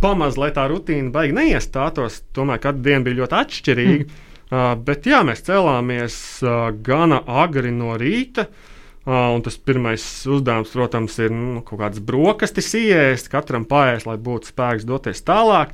pamazs, 0.00 0.38
lai 0.40 0.52
tā 0.56 0.64
rutīna 0.70 1.12
baigi 1.12 1.36
neiestātos. 1.36 2.22
Tomēr 2.36 2.62
katra 2.62 2.80
diena 2.86 3.04
bija 3.04 3.24
ļoti 3.24 3.38
atšķirīga. 3.42 4.06
Mm. 4.06 4.24
Uh, 4.48 4.70
bet 4.80 5.04
jā, 5.04 5.18
mēs 5.28 5.42
cēlāmies 5.44 6.14
uh, 6.46 6.70
gana 6.86 7.18
agri 7.42 7.74
no 7.74 7.98
rīta. 8.00 8.46
Uh, 8.46 8.77
un 9.08 9.40
tas 9.40 9.56
pirmais 9.56 10.02
uzdevums, 10.28 10.72
protams, 10.74 11.14
ir 11.22 11.32
nu, 11.32 11.62
kaut 11.64 11.80
kādas 11.80 12.00
brokastis 12.04 12.74
ienest, 12.76 13.30
katram 13.32 13.64
pāriest, 13.68 14.08
lai 14.08 14.18
būtu 14.20 14.50
spēks 14.50 14.84
doties 14.88 15.22
tālāk. 15.24 15.72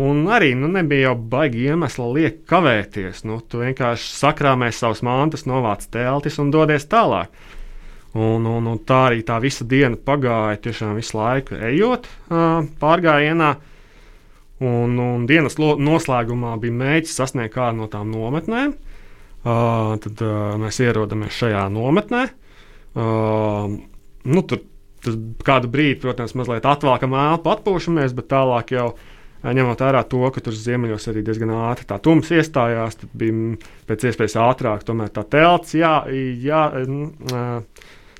Un 0.00 0.26
arī 0.30 0.52
nu, 0.54 0.68
nebija 0.70 1.08
jau 1.08 1.14
baigi 1.32 1.64
iemesla 1.70 2.08
liekt 2.14 2.42
kavēties. 2.50 3.24
Nu, 3.26 3.40
tu 3.40 3.62
vienkārši 3.64 4.12
sakrāmē 4.18 4.68
savus 4.76 5.00
mantas, 5.06 5.46
novāc 5.48 5.86
teltis 5.90 6.36
un 6.38 6.52
dodies 6.52 6.84
tālāk. 6.90 7.32
Un, 8.12 8.44
un, 8.44 8.66
un 8.66 8.78
tā 8.86 9.00
arī 9.08 9.24
tā 9.26 9.38
visa 9.42 9.64
diena 9.64 9.96
pagāja 9.96 10.58
tiešām 10.66 10.96
visu 10.98 11.16
laiku 11.16 11.56
ejot 11.56 12.10
pārgājienā. 12.82 13.50
Un, 14.60 14.98
un 15.00 15.24
dienas 15.24 15.56
noslēgumā 15.56 16.52
bija 16.60 16.76
mēģinājums 16.76 17.16
sasniegt 17.16 17.54
kādu 17.56 17.80
no 17.80 17.88
tām 17.88 18.12
nometnēm. 18.12 18.76
Uh, 19.40 19.96
tad 20.04 20.20
uh, 20.20 20.58
mēs 20.60 20.82
ierodamies 20.84 21.38
šajā 21.40 21.64
nometnē. 21.72 22.26
Uh, 22.28 22.49
nu, 22.96 24.42
tur 24.42 24.64
tas 25.00 25.16
kādu 25.46 25.70
brīdi, 25.72 26.00
protams, 26.02 26.34
mazliet 26.36 26.66
atvēlkam 26.68 27.16
elpu, 27.16 27.52
atpūšamies, 27.54 28.12
bet 28.16 28.28
tālāk 28.32 28.74
jau 28.76 28.90
ņemot 29.40 29.80
vērā 29.80 30.02
to, 30.10 30.20
ka 30.34 30.42
tur 30.44 30.56
ziemeļos 30.56 31.08
arī 31.08 31.22
diezgan 31.24 31.54
ātri 31.56 31.88
tā 31.88 31.96
tums 32.04 32.28
iestājās, 32.34 32.98
tad 33.00 33.14
bija 33.16 33.54
pēc 33.88 34.10
iespējas 34.10 34.36
ātrāk 34.44 34.84
tā 34.84 35.24
telts, 35.32 35.72
jā, 35.78 35.94
jā, 36.44 36.66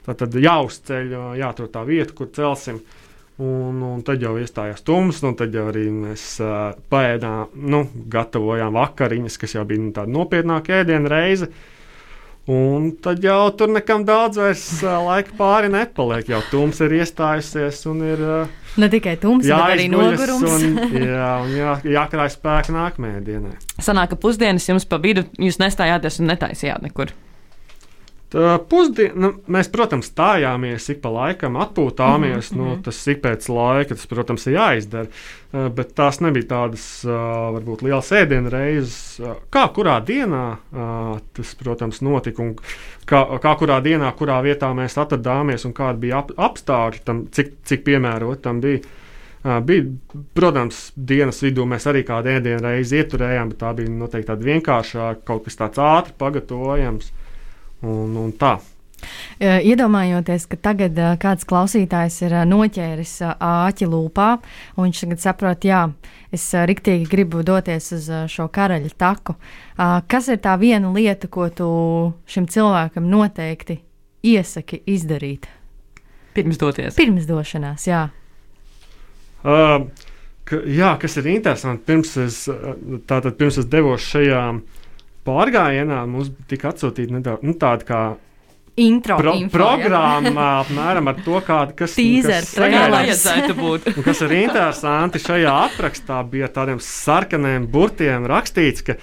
tā 0.07 0.17
tad 0.23 0.41
jāuzceļ, 0.41 1.15
jāatrod 1.43 1.75
tā 1.75 1.85
vieta, 1.85 2.17
kur 2.17 2.33
celsim. 2.33 2.81
Uh, 2.81 2.97
Un, 3.41 3.79
un 3.81 4.01
tad 4.05 4.21
jau 4.21 4.35
iestājās 4.37 4.83
tums, 4.85 5.23
un 5.25 5.33
tad 5.39 5.55
jau 5.57 5.65
arī 5.71 5.87
mēs 5.95 6.25
uh, 6.45 6.75
pēdām, 6.93 7.55
nu, 7.73 7.87
gatavojām 8.13 8.75
vakariņas, 8.77 9.39
kas 9.41 9.55
jau 9.57 9.63
bija 9.69 9.81
nu, 9.81 9.93
tāda 9.97 10.13
nopietnāka 10.13 10.83
ēdienu 10.83 11.09
reize. 11.09 11.49
Un 12.51 12.89
tad 12.99 13.23
jau 13.23 13.53
tur 13.55 13.71
nekam 13.71 14.03
daudz 14.07 14.41
vairs 14.41 14.65
laika 14.83 15.37
pāri 15.39 15.71
nepaliek. 15.71 16.27
Jau 16.33 16.41
tums 16.51 16.81
ir 16.83 16.97
iestājusies 16.99 17.85
un 17.91 18.03
ir. 18.09 18.25
Ne 18.81 18.89
tikai 18.91 19.17
tums, 19.23 19.47
bet 19.47 19.77
arī 19.77 19.87
nogurums. 19.93 20.47
un, 20.49 20.79
jā, 20.95 21.31
un 21.45 21.55
jā, 21.55 21.77
jākrāj 21.95 22.35
spēki 22.35 22.75
nākamajai 22.75 23.23
dienai. 23.27 23.57
Sanāk, 23.79 24.15
ka 24.15 24.21
pusdienas 24.23 24.67
jums 24.67 24.89
pa 24.89 24.99
vidu 25.03 25.27
jūs 25.39 25.61
nestājāties 25.63 26.23
un 26.23 26.33
netaisījāt 26.33 26.87
nekur. 26.87 27.15
Pusdien, 28.71 29.17
nu, 29.19 29.31
mēs, 29.51 29.67
protams, 29.73 30.07
stājāmies 30.13 30.85
ik 30.93 31.01
pa 31.03 31.11
laikam, 31.11 31.57
atpūtāmies. 31.59 32.53
Mm 32.53 32.57
-hmm. 32.57 32.63
nu, 32.63 32.69
mhm. 32.71 32.83
tas 32.87 33.07
ik 33.09 33.23
pēc 33.25 33.49
laika, 33.51 33.95
tas, 33.95 34.07
protams, 34.07 34.47
ir 34.47 34.55
jāizdara. 34.55 35.07
Bet 35.51 35.95
tās 35.95 36.21
nebija 36.21 36.47
tādas, 36.47 37.05
varbūt, 37.05 37.83
lielas 37.83 38.13
ēdienu 38.13 38.51
reizes. 38.51 39.21
Kā 39.51 39.67
kurā 39.75 39.99
dienā 40.07 40.57
tas, 41.33 41.55
protams, 41.55 42.01
notika 42.01 42.43
un 42.43 42.55
kā, 43.07 43.39
kā 43.43 43.57
kurā 43.59 43.81
dienā, 43.83 44.13
kurā 44.15 44.43
vietā 44.43 44.71
mēs 44.75 44.99
atradāmies 44.99 45.67
un 45.67 45.73
kāda 45.73 45.99
bija 45.99 46.19
ap, 46.19 46.31
apstākļi 46.37 47.05
tam, 47.05 47.27
cik, 47.31 47.53
cik 47.65 47.85
piemērot 47.85 48.43
tam 48.43 48.61
bija. 48.61 48.79
Uh, 48.79 49.01
bija, 49.65 49.85
protams, 50.37 50.91
dienas 50.97 51.41
vidū 51.43 51.65
mēs 51.69 51.87
arī 51.89 52.03
kādu 52.05 52.35
ēdienu 52.35 52.61
reizi 52.61 53.01
ieturējām, 53.01 53.53
bet 53.53 53.61
tā 53.63 53.73
bija 53.79 53.93
noteikti 53.93 54.29
tāda 54.29 54.45
vienkāršāka, 54.45 55.25
kaut 55.25 55.47
kas 55.47 55.57
tāds 55.57 55.81
ātri 55.81 56.17
pagatavojams. 56.21 57.13
Un, 57.87 58.17
un 58.21 58.33
tā. 58.37 58.59
Iedomājoties, 59.41 60.45
ka 60.51 60.59
tagad 60.61 60.99
uh, 61.01 61.15
kāds 61.21 61.47
klausītājs 61.49 62.19
ir 62.27 62.35
uh, 62.37 62.43
noķēris 62.49 63.15
uh, 63.25 63.31
āķi 63.41 63.89
lūpā, 63.89 64.29
un 64.77 64.89
viņš 64.89 65.01
tagad 65.07 65.23
saprot, 65.23 65.65
jā, 65.65 65.87
es 66.35 66.45
uh, 66.53 66.67
riktīgi 66.69 67.09
gribu 67.09 67.41
doties 67.47 67.89
uz 67.97 68.11
uh, 68.13 68.27
šo 68.29 68.51
karaļa 68.53 68.93
taku. 69.01 69.39
Uh, 69.79 70.03
kas 70.11 70.29
ir 70.29 70.43
tā 70.45 70.59
viena 70.61 70.93
lieta, 70.93 71.31
ko 71.33 71.49
tu 71.49 71.71
šim 72.29 72.51
cilvēkam 72.53 73.09
noteikti 73.09 73.81
iesaki 74.29 74.83
izdarīt? 74.85 75.49
Pirms 76.37 76.61
doties. 76.61 76.95
Pirms 77.01 77.25
došanās, 77.29 77.89
jā. 77.89 78.05
Uh, 79.41 79.89
ka, 80.45 80.61
jā, 80.69 80.93
kas 81.01 81.17
ir 81.17 81.33
interesanti, 81.33 81.87
pirms 81.89 82.13
es, 82.21 82.43
tātad, 83.09 83.33
pirms 83.41 83.63
es 83.65 83.73
devos 83.73 84.05
šajā 84.05 84.45
pārgājienā, 85.31 86.03
mums 86.11 86.35
tika 86.51 86.75
atsūtīta 86.75 87.15
nedaudz 87.15 87.47
nu, 87.47 87.55
tāda 87.61 87.87
kā 87.87 88.03
intro 88.81 89.17
pro, 89.19 89.35
info, 89.39 89.59
programma 89.59 90.47
apmēram 90.61 91.11
ar 91.11 91.23
to, 91.25 91.39
kāda 91.47 91.75
kas, 91.77 91.95
Teasers, 91.99 92.53
kas, 94.07 94.23
ir 94.27 94.37
interesanti, 94.41 95.23
šajā 95.23 95.55
aprakstā 95.69 96.21
bija 96.31 96.49
ar 96.49 96.55
tādiem 96.57 96.83
sarkaniem 96.85 97.69
burtiem 97.71 98.29
rakstīts, 98.31 98.85
ka 98.87 98.97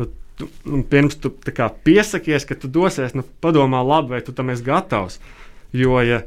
nu, 0.00 0.08
tu, 0.38 0.50
nu, 0.66 0.82
pirms 0.90 1.18
tu 1.22 1.32
tā 1.44 1.54
kā 1.56 1.70
piesakies, 1.86 2.46
ka 2.48 2.58
tu 2.58 2.70
dosies, 2.72 3.16
nu, 3.18 3.26
padomā 3.44 3.82
labi, 3.86 4.16
vai 4.16 4.22
tu 4.26 4.36
tam 4.36 4.52
esi 4.54 4.66
gatavs. 4.66 5.20
Jo, 5.76 6.00
ja 6.02 6.22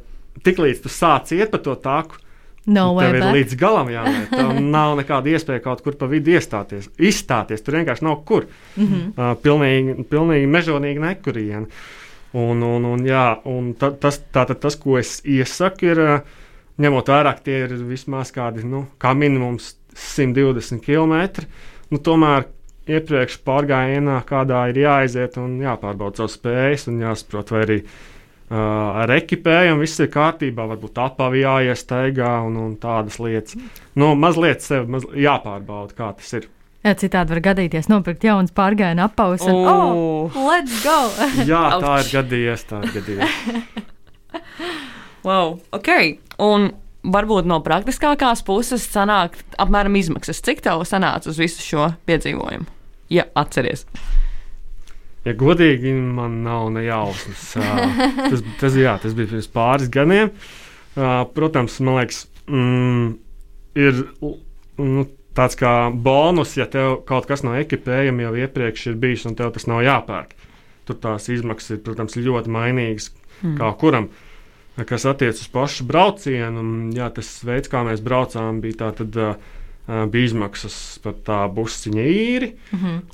tiklīdz 0.45 0.84
tu 0.84 0.91
sāc 0.91 1.34
iet 1.36 1.51
pa 1.53 1.60
to 1.63 1.75
taku, 1.79 2.19
No 2.65 2.86
tev 2.95 3.17
ir 3.17 3.19
back. 3.26 3.36
līdz 3.36 3.58
galam 3.60 3.89
jāiet. 3.91 4.30
Tev 4.32 4.54
nav 4.76 4.93
nekāda 4.99 5.34
iespēja 5.34 5.63
kaut 5.65 5.82
kur 5.84 5.97
pa 5.99 6.08
vidu 6.12 6.32
iestāties. 6.32 6.88
Izstāties 6.95 7.63
tur 7.63 7.76
vienkārši 7.80 8.06
nav 8.08 8.21
kur. 8.28 8.47
Mm. 8.78 8.88
-hmm. 8.88 9.10
uh, 9.17 9.34
pilnīgi, 9.43 10.08
pilnīgi 10.08 10.47
mežonīgi 10.47 11.04
nekurieni. 11.04 11.67
Un, 12.34 12.63
un, 12.63 12.86
un, 12.86 13.04
jā, 13.06 13.28
un 13.45 13.73
ta, 13.78 13.91
tas, 13.91 14.21
tātad 14.34 14.60
tas, 14.60 14.76
ko 14.76 14.97
es 14.97 15.19
iesaku, 15.26 15.86
ir 15.86 15.99
uh, 16.02 16.19
ņemot 16.82 17.12
vērā, 17.12 17.36
ka 17.36 17.45
tie 17.45 17.60
ir 17.67 17.76
vismaz 17.86 18.32
kādi, 18.34 18.63
nu, 18.65 18.88
kā 18.97 19.13
minimums 19.13 19.76
120 19.93 20.82
km. 20.82 21.45
Nu, 21.91 21.99
tomēr 21.99 22.47
iepriekš 22.89 23.38
pārgājienā 23.45 24.17
kādā 24.28 24.65
ir 24.71 24.82
jāaiziet 24.84 25.38
un 25.38 25.60
jāpārbauda 25.63 26.23
savas 26.23 26.39
spējas 26.39 26.88
un 26.91 27.04
jāsaprot, 27.04 27.54
vai 27.54 27.62
arī 27.67 27.78
ar 28.51 29.12
ekipējumu 29.15 29.82
viss 29.86 29.99
ir 30.03 30.10
kārtībā, 30.13 30.65
varbūt 30.73 30.99
apavi 31.01 31.43
jāiestaigā 31.45 32.34
un, 32.47 32.58
un 32.60 32.73
tādas 32.82 33.19
lietas. 33.23 33.56
Nu, 33.95 34.12
mazliet 34.19 34.62
sev 34.65 34.89
maz, 34.91 35.06
jāpārbauda, 35.15 35.95
kā 35.97 36.12
tas 36.17 36.34
ir. 36.39 36.49
Jā, 36.84 36.91
citādi 36.99 37.32
var 37.32 37.39
gadīties 37.45 37.88
nopirkt 37.88 38.25
jaunas 38.27 38.51
pārgājienu 38.51 39.06
apavus. 39.06 39.45
Un, 39.47 39.62
oh, 39.63 40.32
Oh. 40.36 40.47
let's 40.49 40.82
go! 40.84 40.97
Jā, 41.51 41.62
tā 41.79 41.93
ir 42.03 42.10
gadījies, 42.17 42.65
tā 42.67 42.82
ir 42.84 42.95
gadījies. 42.99 43.38
Wow, 45.23 45.53
ok. 45.71 45.88
Un 46.43 46.65
varbūt 47.08 47.47
no 47.47 47.62
praktiskākās 47.63 48.41
puses 48.43 48.84
sanāk 48.91 49.38
apmēram 49.62 49.95
izmaksas. 49.95 50.41
Cik 50.43 50.60
tev 50.65 50.84
sanāca 50.88 51.32
uz 51.32 51.39
visu 51.39 51.63
šo 51.63 51.86
piedzīvojumu? 52.10 52.67
Ja 53.13 53.23
atceries. 53.39 53.86
Ja 55.23 55.33
godīgi, 55.39 55.93
man 55.95 56.41
nav 56.43 56.67
ne 56.75 56.83
jausmas. 56.83 57.53
Tas, 58.29 58.43
tas, 58.59 58.75
jā, 58.75 58.97
tas 58.99 59.15
bija 59.15 59.31
pirms 59.31 59.47
pāris 59.53 59.91
gadiem. 59.91 60.33
Protams, 61.33 61.77
man 61.79 62.01
liekas, 62.01 62.25
mm, 62.45 63.05
ir 63.79 64.01
nu, 64.81 65.05
tāds 65.38 65.57
kā 65.57 65.71
bonus, 65.93 66.57
ja 66.59 66.67
tev 66.69 66.99
kaut 67.07 67.29
kas 67.29 67.45
no 67.45 67.55
ekipējuma 67.57 68.27
jau 68.27 68.33
iepriekš 68.43 68.89
ir 68.91 68.99
bijis, 69.01 69.25
un 69.29 69.38
tev 69.39 69.53
tas 69.55 69.65
nav 69.69 69.81
jāpērk. 69.86 70.36
Tur 70.83 70.99
tās 71.01 71.29
izmaksas 71.31 71.77
ir, 71.77 71.81
protams, 71.86 72.19
ļoti 72.19 72.51
mainīgas 72.53 73.09
mm. 73.13 73.55
kā 73.62 73.71
kuram. 73.79 74.12
Kas 74.89 75.05
attiecas 75.05 75.45
uz 75.45 75.49
pašu 75.53 75.86
braucienu, 75.88 76.59
un, 76.59 76.69
jā, 76.97 77.07
tas 77.13 77.29
veids, 77.45 77.69
kā 77.71 77.83
mēs 77.88 78.01
braucām, 78.03 78.59
bija 78.62 78.88
tāds, 78.88 79.39
bija 79.83 80.29
izmaksas 80.29 80.75
par 81.03 81.17
tā 81.27 81.41
busiņa 81.51 82.03
īri. 82.07 82.47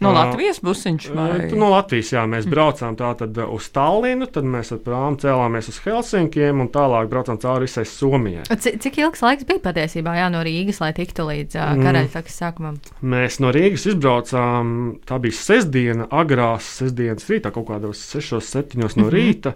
No 0.03 0.11
Ā, 0.11 0.13
Latvijas 0.13 0.59
busiņš 0.61 1.07
vai 1.15 1.29
Uh, 1.49 1.55
no 1.57 1.71
Latvijas, 1.73 2.11
jā, 2.13 2.21
mēs 2.29 2.45
braucām 2.49 2.93
tātad 2.99 3.37
uz 3.49 3.69
Tallinu, 3.73 4.27
tad 4.29 4.45
mēs 4.45 4.69
ar 4.75 4.81
prāmu 4.85 5.17
cēlāmies 5.17 5.69
uz 5.71 5.79
Helsinkiem 5.81 6.61
un 6.61 6.69
tālāk 6.69 7.09
braucām 7.09 7.39
cauri 7.41 7.65
visai 7.65 7.85
Somijai. 7.89 8.43
Cik, 8.53 8.77
cik 8.85 8.99
ilgs 9.01 9.23
laiks 9.25 9.47
bija 9.49 9.63
patiesībā 9.65 10.13
jā, 10.19 10.27
no 10.29 10.43
Rīgas, 10.45 10.77
lai 10.83 10.91
tiktu 10.93 11.25
līdz 11.25 11.57
Mm. 11.59 11.81
karaļtakas 11.85 12.37
sākumam? 12.43 12.77
Mēs 13.01 13.39
no 13.41 13.49
Rīgas 13.55 13.87
izbraucām, 13.89 14.99
tā 15.09 15.17
bija 15.21 15.33
sestdiena, 15.39 16.05
agrās 16.13 16.69
sestdienas 16.79 17.25
rītā, 17.29 17.51
kaut 17.55 17.67
kādos 17.71 17.97
6, 18.13 18.37
7 18.45 18.85
no 19.01 19.09
rīta. 19.09 19.55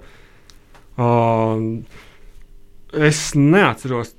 Uh, 0.98 1.84
es 2.94 3.34
neatceros, 3.36 4.16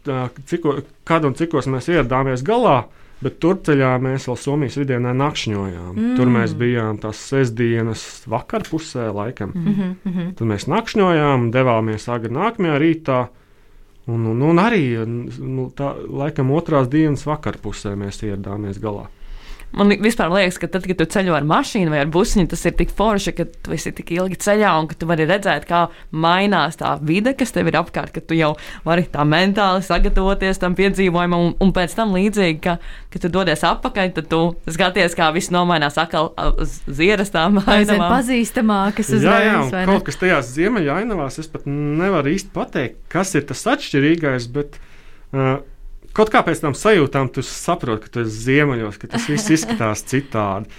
ciko, 0.51 0.79
kad 1.05 1.25
un 1.25 1.35
cikos 1.39 1.69
mēs 1.71 1.91
ieradāmies 1.93 2.45
galā. 2.47 2.85
Bet 3.25 3.39
turceļā 3.41 3.95
mēs 4.05 4.27
vēl 4.29 4.37
Somijas 4.37 4.75
vidienē 4.77 5.15
nakšņojām. 5.17 5.93
Mm. 5.95 6.09
Tur 6.19 6.29
mēs 6.35 6.53
bijām 6.61 6.99
tās 7.01 7.23
sestdienas 7.31 8.03
vakarpusē, 8.29 9.07
laikam. 9.15 9.55
Mm. 9.55 9.63
Mm 9.65 9.75
-hmm, 9.79 9.95
mm. 10.11 10.35
Tad 10.37 10.51
mēs 10.51 10.67
nakšņojām, 10.69 11.49
devāmies 11.55 12.09
agri 12.13 12.35
nākamajā 12.35 12.77
rītā. 12.83 13.21
Un, 14.07 14.27
un, 14.27 14.43
un 14.43 14.61
arī 14.61 15.07
nu, 15.07 15.71
tā, 15.73 15.95
laikam 15.97 16.51
otrās 16.53 16.91
dienas 16.93 17.25
vakarpusē 17.25 17.95
mēs 17.97 18.21
ieradāmies 18.27 18.81
galā. 18.83 19.07
Man 19.75 19.91
vispār 20.03 20.31
liekas, 20.31 20.59
ka 20.63 20.69
tad, 20.71 20.85
kad 20.87 20.99
tu 21.01 21.07
ceļo 21.11 21.35
ar 21.35 21.47
mašīnu 21.49 21.91
vai 21.91 22.03
ar 22.05 22.11
busiņu, 22.13 22.47
tas 22.53 22.63
ir 22.69 22.77
tik 22.79 22.93
forši, 22.95 23.33
ka 23.35 23.47
tu 23.67 23.75
esi 23.75 23.91
tik 23.97 24.13
ilgi 24.15 24.39
ceļā 24.45 24.71
un 24.79 24.87
ka 24.91 24.99
tu 24.99 25.09
vari 25.11 25.27
redzēt, 25.27 25.67
kā 25.67 25.89
mainās 26.15 26.79
tā 26.79 26.95
vide, 27.03 27.33
kas 27.39 27.55
tev 27.55 27.71
ir 27.71 27.79
apkārt, 27.81 28.13
ka 28.15 28.23
tu 28.23 28.39
jau 28.39 28.53
vari 28.87 29.07
tā 29.11 29.27
mentāli 29.27 29.83
sagatavoties 29.87 30.63
tam 30.63 30.77
piedzīvojumam, 30.79 31.49
un, 31.49 31.57
un 31.65 31.75
pēc 31.75 31.97
tam 31.99 32.15
līdzīgi, 32.15 32.61
ka, 32.63 32.77
kad 33.11 33.27
tu 33.27 33.33
dodies 33.35 33.67
atpakaļ, 33.67 34.15
tad 34.21 34.31
tu 34.31 34.43
skaties, 34.77 35.19
kā 35.19 35.33
viss 35.35 35.53
nomainās 35.55 35.99
atkal 36.01 36.31
uz 36.63 36.79
zierastām 36.87 37.59
Aizvien 37.65 37.97
ainavām. 37.97 38.17
pazīstamākas 38.19 39.11
Jā, 39.11 39.19
jā, 39.19 39.59
uzreiz, 39.59 39.75
vai 39.75 39.85
ne? 39.85 39.93
kaut 39.93 40.09
kas 40.09 40.23
tajās 40.23 40.55
ziemeļainavās 40.55 41.43
es 41.43 41.51
pat 41.51 41.67
nevaru 41.71 42.35
īsti 42.35 42.55
pateikt, 42.55 42.99
kas 43.13 43.35
ir 43.35 43.47
tas 43.51 43.67
atšķirīgais. 43.75 44.51
Bet, 44.55 44.79
uh, 45.35 45.57
Kaut 46.15 46.31
kā 46.31 46.45
pēc 46.47 46.61
tam 46.63 46.77
sajūtām, 46.79 47.31
tu 47.35 47.43
saproti, 47.43 48.07
ka 48.07 48.13
tu 48.15 48.25
esi 48.25 48.45
ziemeļos, 48.49 48.99
ka 49.03 49.11
tas 49.17 49.25
viss 49.31 49.51
izskatās 49.51 50.05
citādi. 50.07 50.71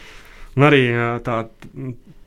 Un 0.56 0.64
arī 0.64 0.84
tā, 1.26 1.42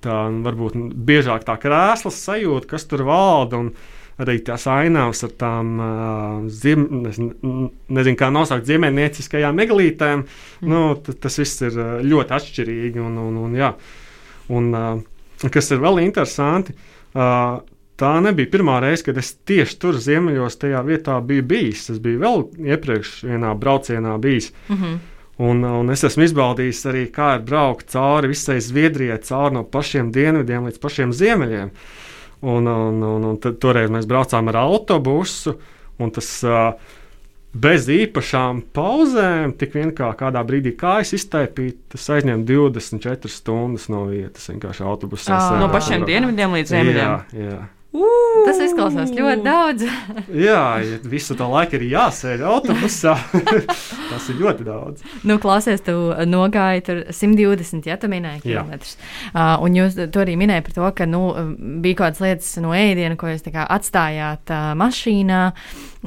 tā 0.05 0.17
varbūt 0.45 0.77
biežāk 1.09 1.47
tā 1.49 1.57
krēsla 1.61 2.13
sajūta, 2.13 2.69
kas 2.75 2.85
tur 2.91 3.07
valda. 3.09 3.63
Un, 3.65 3.73
Arī 4.19 4.41
tās 4.43 4.65
ainavas 4.67 5.21
ar 5.23 5.31
tām 5.39 5.69
uh, 5.79 6.47
ziem, 6.51 6.81
nezinu, 7.05 7.69
nezinu, 7.95 8.19
kā 8.19 8.33
nosaukt 8.35 8.67
ziemeļnieciskajām 8.67 9.55
meglītēm. 9.55 10.25
Mm. 10.25 10.73
Nu, 10.73 10.81
tas 10.99 11.39
viss 11.39 11.63
ir 11.63 11.79
ļoti 12.03 12.35
atšķirīgi. 12.35 12.99
Un, 12.99 13.15
un, 13.23 13.37
un, 13.45 13.55
jā. 13.55 13.69
un, 14.51 14.67
uh, 14.75 15.47
kas 15.55 15.71
ir 15.71 15.85
vēl 15.85 16.03
interesanti, 16.03 16.75
uh, 17.15 17.61
tā 17.99 18.15
nebija 18.25 18.51
pirmā 18.53 18.79
reize, 18.85 19.05
kad 19.07 19.19
es 19.21 19.33
tieši 19.49 19.79
tur 19.83 19.99
ziemeļos 20.03 20.59
tajā 20.63 20.83
vietā 20.87 21.19
biju 21.25 21.47
bijis. 21.51 21.89
Es 21.95 22.03
biju 22.03 22.23
vēl 22.23 22.45
iepriekš 22.75 23.23
vienā 23.29 23.55
braucienā 23.59 24.19
bijis. 24.23 24.53
Mm 24.69 24.77
-hmm. 24.77 24.99
Un, 25.39 25.63
un 25.65 25.91
es 25.95 26.03
esmu 26.03 26.25
izbaudījis 26.27 26.87
arī, 26.91 27.05
kā 27.15 27.37
ir 27.37 27.43
braukt 27.47 27.93
cauri 27.93 28.33
visai 28.33 28.61
Zviedrijai, 28.61 29.21
cauri 29.23 29.55
no 29.55 29.63
pašiem 29.65 30.11
dienvidiem 30.13 30.67
līdz 30.67 30.81
pašiem 30.83 31.13
ziemeļiem. 31.13 31.71
Un, 32.41 32.67
un, 32.67 33.03
un, 33.03 33.25
un 33.25 33.37
tad, 33.39 33.59
toreiz 33.63 33.91
mēs 33.91 34.07
braucām 34.07 34.49
ar 34.49 34.57
autobusu, 34.57 35.55
un 35.99 36.11
tas 36.11 36.45
uh, 36.47 36.75
bez 37.55 37.87
īpašām 37.89 38.65
pauzēm, 38.75 39.55
tik 39.59 39.79
vien 39.79 39.95
kā 39.97 40.11
kādā 40.19 40.43
brīdī 40.47 40.75
kājas 40.79 41.15
iztaipīt, 41.17 41.81
tas 41.95 42.11
aizņem 42.19 42.45
24 42.49 43.31
stundas 43.33 43.89
no 43.93 44.05
vietas. 44.11 44.51
Vienkārši 44.51 44.87
autobusā. 44.87 45.39
No 45.63 45.71
pašiem 45.73 46.07
dienvidiem 46.09 46.59
līdz 46.59 46.75
ziemeļiem. 46.75 47.05
Jā, 47.07 47.45
jā. 47.47 47.59
Tas 47.89 48.59
izklausās 48.61 49.13
ļoti 49.17 49.45
daudz. 49.47 49.85
jā, 50.49 50.61
visu 51.09 51.33
to 51.39 51.47
laiku 51.49 51.79
ir 51.79 51.87
jāsēž 51.89 52.43
autobusā. 52.45 53.15
tas 54.11 54.29
ir 54.29 54.43
ļoti 54.43 54.67
daudz. 54.67 55.07
Nu, 55.29 55.39
klausies, 55.41 55.81
tu 55.87 55.95
nogāji 56.29 56.85
tur 56.85 57.01
120, 57.09 57.89
ja 57.89 57.97
tu 58.01 58.11
minēji 58.13 58.45
kilometrus. 58.45 58.99
Uh, 59.33 59.57
un 59.65 59.81
jūs 59.81 59.97
to 60.13 60.23
arī 60.25 60.37
minējāt 60.41 60.69
par 60.69 60.77
to, 60.77 60.93
ka 61.01 61.09
nu, 61.09 61.23
bija 61.81 62.03
kaut 62.03 62.05
kādas 62.11 62.25
lietas 62.27 62.53
no 62.61 62.77
ēdiena, 62.77 63.17
ko 63.17 63.33
jūs 63.33 63.49
atstājāt 63.49 64.53
uh, 64.53 64.71
mašīnā 64.79 65.43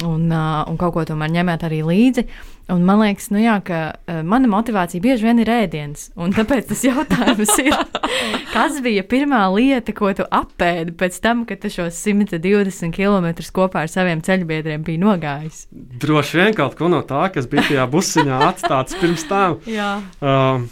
un, 0.06 0.30
uh, 0.30 0.62
un 0.70 0.78
kaut 0.80 0.94
ko 0.94 1.06
tomēr 1.10 1.34
ņemāt 1.34 1.66
arī 1.66 1.82
līdzi. 1.90 2.28
Un 2.70 2.84
man 2.86 3.00
liekas, 3.02 3.26
nu 3.34 3.40
jā, 3.42 3.56
ka 3.66 3.78
uh, 3.90 4.20
mana 4.26 4.46
motivācija 4.50 5.02
bieži 5.02 5.26
vien 5.26 5.40
ir 5.42 5.50
ēdiens. 5.50 6.06
Un 6.14 6.30
tāpēc 6.34 6.68
tas 6.70 6.84
jautājums 6.86 7.52
ir, 7.58 7.74
kas 8.54 8.78
bija 8.84 9.02
pirmā 9.08 9.42
lieta, 9.54 9.94
ko 9.96 10.12
tu 10.16 10.26
apēdi 10.30 10.94
pēc 10.98 11.18
tam, 11.24 11.42
kad 11.48 11.62
tu 11.62 11.72
šos 11.72 11.98
120 11.98 12.94
km 12.94 13.28
kopā 13.56 13.82
ar 13.84 13.90
saviem 13.90 14.22
ceļbiedriem 14.24 14.84
biji 14.86 15.02
nogājis? 15.02 15.64
Droši 15.72 16.38
vien 16.38 16.56
kaut 16.58 16.78
ko 16.78 16.90
no 16.92 17.02
tā, 17.06 17.26
kas 17.34 17.50
bija 17.50 17.66
tajā 17.66 17.88
busiņā 17.90 18.38
atstāts 18.52 18.98
pirms 19.00 19.26
tam. 19.30 19.58
Jā. 19.66 19.96
Um, 20.22 20.68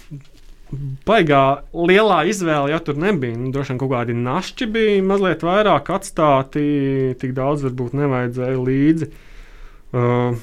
baigā 1.06 1.42
lielā 1.74 2.22
izvēle 2.30 2.70
jau 2.74 2.80
tur 2.86 3.02
nebija. 3.02 3.34
Nu, 3.34 3.50
droši 3.54 3.74
vien 3.74 3.82
kaut 3.82 3.92
kādi 3.96 4.16
našķi 4.16 4.70
bija 4.70 5.02
mazliet 5.10 5.42
vairāk 5.46 5.90
atstāti, 5.96 6.62
tik 7.20 7.34
daudz 7.36 7.66
varbūt 7.66 7.98
nevajadzēja 7.98 8.62
līdzi. 8.70 9.10
Uh, 9.90 10.38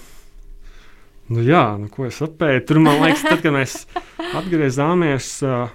nu 1.34 1.44
jā, 1.46 1.64
nu, 1.80 1.90
ko 1.94 2.08
es 2.08 2.20
apēju? 2.24 2.64
Tur 2.70 2.80
man 2.84 3.02
liekas, 3.04 3.26
tad, 3.26 3.42
kad 3.44 3.56
mēs 3.56 3.76
atgriezāmies, 4.38 5.32
uh, 5.46 5.74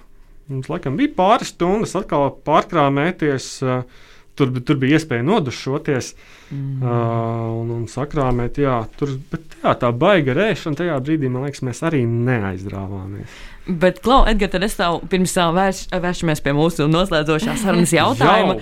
mums 0.51 0.71
laikam 0.71 0.97
bija 0.99 1.13
pāris 1.17 1.53
stundas 1.53 1.95
atkal 1.99 2.29
pārkrāmēties. 2.47 3.49
Uh, 3.65 4.09
tur, 4.37 4.51
tur 4.65 4.79
bija 4.81 4.99
iespēja 4.99 5.25
nodušoties 5.27 6.11
mm. 6.49 6.83
uh, 6.83 7.47
un, 7.61 7.71
un 7.77 7.87
sakrāmēt. 7.91 8.59
Jā, 8.63 8.81
tur, 8.99 9.15
bet 9.31 9.57
jā, 9.61 9.73
tā 9.79 9.89
baiga 9.95 10.35
rēšana 10.37 10.79
tajā 10.81 10.99
brīdī, 11.05 11.31
man 11.31 11.47
liekas, 11.47 11.63
mēs 11.65 11.83
arī 11.87 12.03
neaizdrāvāmies. 12.09 13.41
Bet, 13.63 14.01
Klau, 14.03 14.25
Edgars, 14.27 14.51
tad 14.51 14.65
es 14.67 14.73
tev 14.75 14.97
pirms 15.07 15.31
tam 15.37 15.53
vērš, 15.55 15.85
vēršamies 16.03 16.41
pie 16.43 16.51
mūsu 16.55 16.89
noslēdzošās 16.91 17.61
sarunas 17.63 17.93
jautājuma. 17.99 18.57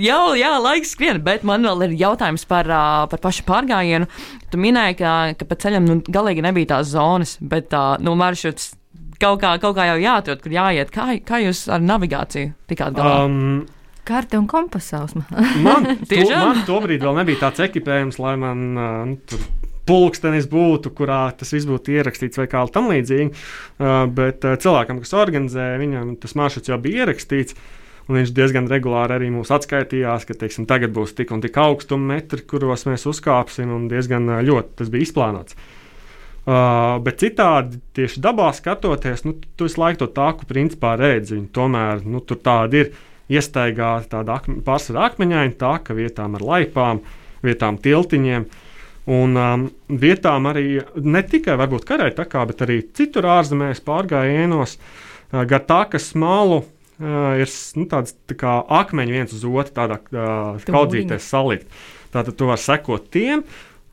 jau, 0.00 0.22
jā, 0.40 0.52
laiks 0.64 0.94
skrien, 0.96 1.20
bet 1.24 1.44
man 1.44 1.68
vēl 1.68 1.90
ir 1.90 1.98
jautājums 2.06 2.46
par, 2.48 2.70
par 3.12 3.20
pašu 3.20 3.44
pārgājienu. 3.48 4.08
Tu 4.52 4.60
minēji, 4.60 5.02
ka, 5.02 5.16
ka 5.36 5.48
pa 5.48 5.58
ceļam 5.66 5.88
nu, 5.88 5.98
galīgi 6.08 6.46
nebija 6.46 6.76
tās 6.78 6.94
zonas, 6.94 7.36
bet 7.44 7.76
uh, 7.76 7.98
nu, 8.00 8.16
maršruts 8.16 8.72
kaut 9.22 9.42
kā, 9.42 9.52
kaut 9.62 9.76
kā 9.76 9.86
jau 9.92 10.00
jāatrod, 10.00 10.40
kur 10.42 10.56
jāiet. 10.56 10.90
Kā, 10.94 11.12
kā 11.26 11.42
jūs 11.44 11.66
ar 11.72 11.84
navigāciju 11.84 12.54
tikāt 12.72 12.96
galā? 12.96 13.26
Um, 13.26 13.66
Karte 14.04 14.38
un 14.38 14.46
kompasausma. 14.50 15.24
man, 15.66 15.92
to, 16.08 16.22
man 16.30 16.62
tobrīd 16.66 17.04
vēl 17.04 17.20
nebija 17.20 17.44
tāds 17.44 17.62
ekipējums, 17.68 18.18
lai 18.22 18.34
man 18.40 18.64
uh, 18.74 19.12
tur 19.30 19.44
pulkstenis 19.86 20.48
būtu, 20.50 20.92
kurā 20.94 21.24
tas 21.38 21.52
viss 21.54 21.68
būtu 21.68 21.94
ierakstīts 21.96 22.40
vai 22.40 22.48
kā 22.50 22.62
tam 22.74 22.90
līdzīgi. 22.92 23.30
Uh, 23.78 24.04
bet 24.10 24.46
uh, 24.46 24.56
cilvēkam, 24.62 25.02
kas 25.02 25.14
organizē, 25.18 25.74
viņam 25.82 26.16
tas 26.22 26.34
maršruts 26.38 26.72
jau 26.72 26.80
bija 26.82 27.06
ierakstīts. 27.06 27.58
Un 28.10 28.18
viņš 28.18 28.32
diezgan 28.34 28.66
regulāri 28.66 29.14
arī 29.14 29.28
mūs 29.30 29.52
atskaitījās, 29.54 30.24
ka 30.26 30.34
teiksim, 30.34 30.66
tagad 30.66 30.90
būs 30.94 31.14
tik 31.14 31.30
un 31.30 31.38
tik 31.44 31.54
augstuma 31.62 32.16
metri, 32.16 32.42
kuros 32.42 32.82
mēs 32.88 33.06
uzkāpsim. 33.06 33.70
Diezgan 33.90 34.26
uh, 34.26 34.42
ļoti 34.42 34.80
tas 34.82 34.90
bija 34.90 35.06
izplānots. 35.06 35.58
Uh, 36.42 36.98
bet 37.06 37.22
citādi, 37.22 37.78
tieši 37.94 38.18
dabā 38.22 38.48
skatoties, 38.56 39.22
nu, 39.22 39.36
tu 39.54 39.68
visu 39.68 39.78
laiku 39.78 40.02
to 40.02 40.10
tāku 40.10 40.50
principā 40.50 40.96
redzi. 40.98 41.38
Tomēr 41.54 42.02
nu, 42.02 42.18
tur 42.26 42.42
tāda 42.42 42.82
ir 42.82 42.90
iestaigāta 43.32 44.18
tāda 44.18 44.38
akme, 44.40 44.60
pārsvarā 44.66 45.08
akmeņaina 45.10 45.56
taka 45.60 45.96
vietām 45.96 46.36
ar 46.38 46.44
laipām, 46.46 47.02
vietām 47.44 47.78
tiltiņiem. 47.82 48.46
Un 49.12 49.34
um, 49.34 49.64
vietām 49.88 50.46
arī 50.46 50.66
ne 51.02 51.22
tikai 51.26 51.56
varbūt 51.58 51.88
karētakā, 51.88 52.44
bet 52.46 52.62
arī 52.62 52.76
citur 52.94 53.26
ārzemēs 53.34 53.82
pārgājienos 53.82 54.76
uh, 54.78 55.42
gar 55.50 55.64
takas 55.66 56.12
malu 56.14 56.60
uh, 56.62 57.34
ir 57.40 57.50
nu, 57.80 57.88
tāds 57.90 58.14
tā 58.30 58.38
kā 58.38 58.60
akmeņi 58.82 59.16
viens 59.16 59.34
uz 59.34 59.42
otru, 59.42 59.74
tādā 59.74 59.98
uh, 59.98 60.62
kaudzīties 60.68 61.28
salikt. 61.34 61.82
Tātad 62.14 62.36
tu 62.38 62.46
vari 62.46 62.62
sekot 62.62 63.10
tiem. 63.10 63.42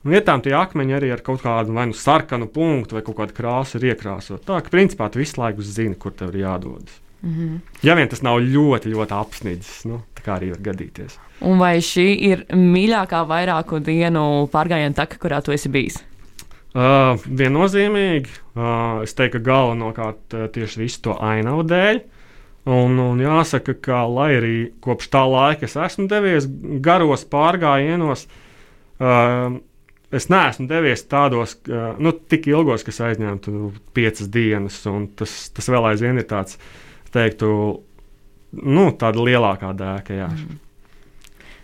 Vietām 0.10 0.44
tie 0.46 0.54
akmeņi 0.56 0.96
arī 0.96 1.10
ar 1.12 1.26
kaut 1.26 1.42
kādu 1.44 1.74
vai 1.76 1.90
nu 1.90 1.98
sarkanu 1.98 2.48
punktu 2.52 2.96
vai 2.96 3.04
kaut 3.04 3.18
kādu 3.18 3.36
krāsu 3.36 3.80
ir 3.80 3.90
iekrāsot. 3.92 4.46
Tā 4.48 4.62
ka 4.64 4.72
principā 4.72 5.10
tu 5.12 5.20
visu 5.20 5.42
laiku 5.42 5.66
zini, 5.66 5.98
kur 6.00 6.14
tev 6.16 6.32
ir 6.36 6.46
jādodas. 6.46 7.02
Mm 7.22 7.34
-hmm. 7.34 7.60
Ja 7.84 7.96
vien 7.96 8.08
tas 8.10 8.22
nav 8.22 8.40
ļoti, 8.40 8.94
ļoti 8.94 9.14
apsnidzis, 9.14 9.86
nu, 9.86 10.02
tā 10.16 10.24
kā 10.24 10.38
arī 10.40 10.50
var 10.50 10.60
gadīties. 10.64 11.20
Un 11.42 11.60
vai 11.60 11.78
šī 11.78 12.08
ir 12.20 12.46
mīļākā 12.52 13.26
vairāku 13.28 13.80
dienu 13.80 14.50
pārgājiena 14.52 14.96
taka, 14.96 15.18
kurā 15.18 15.42
tu 15.42 15.52
esi 15.52 15.70
bijis? 15.70 16.04
Uh, 16.70 17.20
viennozīmīgi. 17.26 18.30
Uh, 18.56 19.04
es 19.04 19.14
teiktu, 19.14 19.40
ka 19.40 19.52
galvenokārt 19.52 20.34
uh, 20.34 20.48
tieši 20.48 20.80
visu 20.80 21.02
to 21.02 21.16
ainavu 21.20 21.64
dēļ. 21.64 22.02
Un, 22.66 23.00
un 23.00 23.20
jāsaka, 23.20 23.74
ka 23.82 24.04
lai 24.08 24.36
arī 24.36 24.72
kopš 24.80 25.08
tā 25.10 25.24
laika 25.26 25.66
es 25.66 25.76
esmu 25.76 26.08
devies 26.08 26.46
garos 26.82 27.26
pārgājienos, 27.26 28.28
uh, 29.00 29.58
es 30.12 30.30
neesmu 30.30 30.68
devies 30.68 31.04
tādos, 31.04 31.58
uh, 31.68 31.96
nu, 32.00 32.12
tik 32.12 32.48
ilgos, 32.48 32.84
kas 32.84 33.02
aizņemtu 33.02 33.52
nu, 33.52 33.72
piecas 33.94 34.30
dienas. 34.30 34.84
Tas, 35.16 35.50
tas 35.50 35.70
vēl 35.70 35.90
aizvien 35.92 36.18
ir 36.18 36.24
tāds 36.24 36.56
uh, 36.56 36.89
teiktu, 37.14 37.52
nu, 38.64 38.90
tāda 39.00 39.24
lielākā 39.26 39.72
dēka. 39.78 40.18
Jā. 40.18 40.32
Mm. 40.34 40.58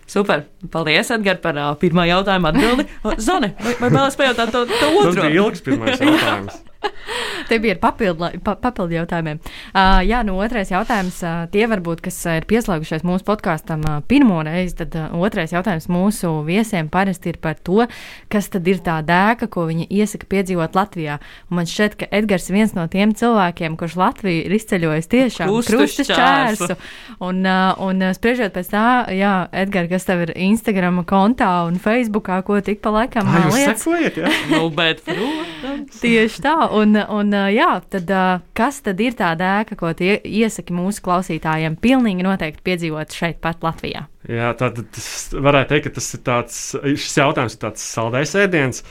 Super. 0.05 0.45
Paldies, 0.71 1.09
Edgars, 1.15 1.41
par 1.41 1.57
uh, 1.57 1.71
pirmā 1.81 2.05
jautājuma 2.05 2.51
atbildi. 2.53 2.85
Zone, 3.25 3.55
vai, 3.57 3.73
vai 3.79 3.89
vēlaties 3.89 4.19
pajautāt 4.19 4.51
to, 4.53 4.65
to 4.69 4.89
otru? 4.91 5.15
Tas 5.15 5.21
bija 5.23 5.31
ilgs 5.41 5.65
pirmais 5.65 6.03
jautājums. 6.05 6.59
Te 7.49 7.59
bija 7.59 7.75
papildu, 7.79 8.29
pa, 8.43 8.55
papildu 8.59 8.97
jautājumiem. 8.97 9.39
Uh, 9.71 9.99
jā, 10.05 10.21
nu, 10.25 10.37
otrais 10.41 10.71
jautājums. 10.71 11.19
Uh, 11.23 11.45
tie 11.53 11.67
varbūt, 11.69 12.01
kas 12.05 12.17
ir 12.31 12.47
pieslēgušies 12.49 13.05
mūsu 13.05 13.25
podkāstam 13.27 13.83
uh, 13.85 13.99
pirmo 14.07 14.39
reizi, 14.45 14.77
tad 14.81 14.95
uh, 14.97 15.13
otrais 15.25 15.53
jautājums 15.53 15.87
mūsu 15.91 16.31
viesiem 16.47 16.89
parasti 16.91 17.33
ir 17.33 17.39
par 17.43 17.59
to, 17.59 17.85
kas 18.31 18.49
tad 18.53 18.67
ir 18.69 18.81
tā 18.85 18.97
dēka, 19.05 19.49
ko 19.51 19.67
viņi 19.69 19.87
iesaka 19.93 20.29
piedzīvot 20.31 20.77
Latvijā. 20.77 21.19
Un 21.49 21.59
man 21.59 21.69
šķiet, 21.69 21.97
ka 22.01 22.09
Edgars 22.15 22.49
ir 22.49 22.57
viens 22.59 22.75
no 22.77 22.87
tiem 22.91 23.13
cilvēkiem, 23.17 23.77
kurš 23.79 23.97
Latviju 24.01 24.45
ir 24.47 24.57
izceļojis 24.57 25.11
tiešām 25.11 25.53
krustus 25.67 26.11
čērsu. 26.11 26.79
Un, 27.25 27.43
uh, 27.45 27.75
un 27.85 28.07
spriežot 28.17 28.55
pēc 28.55 28.71
tā, 28.73 28.87
jā, 29.15 29.35
Edgars, 29.55 29.91
kas 29.93 30.09
tev 30.09 30.25
ir 30.27 30.35
Instagram 30.47 31.03
kontā 31.07 31.51
un 31.69 31.79
Facebookā, 31.81 32.41
ko 32.45 32.59
tik 32.65 32.81
pa 32.83 32.93
laikam 32.95 33.29
lietas. 33.29 33.83
Sekojat, 33.83 34.19
ja? 34.21 34.31
nu, 34.51 34.69
bet, 34.73 35.03
protams. 35.05 36.01
Tieši 36.01 36.43
tā. 36.43 36.55
Un, 36.75 36.97
un, 36.97 37.31
jā, 37.53 37.69
tad, 37.93 38.11
kas 38.57 38.81
tad 38.83 38.99
ir 39.03 39.15
tā 39.15 39.31
dēka, 39.39 39.77
ko 39.79 39.93
tie 39.95 40.17
iesaki 40.19 40.75
mūsu 40.75 41.03
klausītājiem 41.05 41.77
pilnīgi 41.79 42.25
noteikti 42.25 42.65
piedzīvot 42.65 43.15
šeit 43.15 43.39
pat 43.43 43.63
Latvijā? 43.63 44.05
Jā, 44.27 44.51
tad 44.59 44.81
tas 44.95 45.09
varētu 45.31 45.71
teikt, 45.71 45.87
ka 45.87 45.97
tas 45.99 46.07
ir 46.17 46.23
tāds, 46.25 46.61
šis 46.83 47.19
jautājums 47.21 47.55
ir 47.55 47.61
tāds 47.61 47.85
saldais 47.95 48.33
ēdiens. 48.41 48.81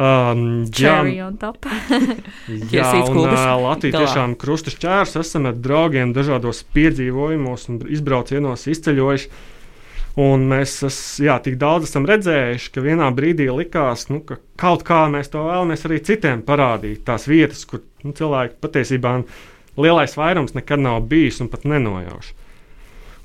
Um, 0.00 0.64
Cherry 0.72 1.18
jā, 1.18 1.26
jā, 2.72 2.84
un, 3.04 3.18
uh, 3.20 3.40
Latvija 3.66 4.00
tiešām 4.00 4.34
krustas 4.40 4.78
čērs, 4.80 5.18
esam 5.20 5.50
ar 5.50 5.58
draugiem 5.60 6.14
dažādos 6.16 6.62
piedzīvojumos 6.72 7.68
un 7.68 7.82
izbraucienos 7.92 8.64
izceļojuši. 8.72 9.28
Un 10.20 10.42
mēs 10.50 10.74
es, 10.84 10.96
jā, 11.22 11.36
tik 11.40 11.54
daudz 11.60 11.86
esam 11.86 12.04
redzējuši, 12.08 12.72
ka 12.74 12.82
vienā 12.84 13.06
brīdī 13.14 13.46
likās, 13.54 14.08
nu, 14.10 14.20
ka 14.26 14.40
kaut 14.60 14.82
kā 14.84 15.04
mēs 15.12 15.30
to 15.32 15.44
vēlamies 15.46 15.86
arī 15.86 16.00
citiem 16.04 16.42
parādīt. 16.44 17.04
Tās 17.06 17.28
vietas, 17.30 17.62
kur 17.68 17.84
nu, 18.04 18.12
cilvēki 18.16 18.58
patiesībā 18.60 19.14
lielais 19.80 20.16
vairums 20.18 20.56
nekad 20.56 20.82
nav 20.82 21.00
bijis 21.08 21.40
un 21.44 21.48
pat 21.52 21.64
nenojauši. 21.70 22.36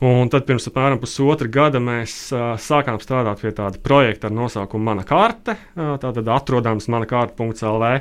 Un 0.05 0.29
tad 0.31 0.43
pirms 0.47 0.67
apmēram 0.69 0.99
pusotra 0.99 1.47
gada 1.51 1.79
mēs 1.79 2.13
uh, 2.35 2.53
sākām 2.59 2.99
strādāt 2.99 3.41
pie 3.41 3.53
tāda 3.55 3.79
projekta 3.81 4.27
ar 4.27 4.35
nosaukumu 4.35 4.91
Mana 4.91 5.05
karte. 5.07 5.55
Uh, 5.73 5.95
tā 6.01 6.11
tad 6.17 6.31
atrodams 6.35 6.89
manakarte.lv. 6.91 7.91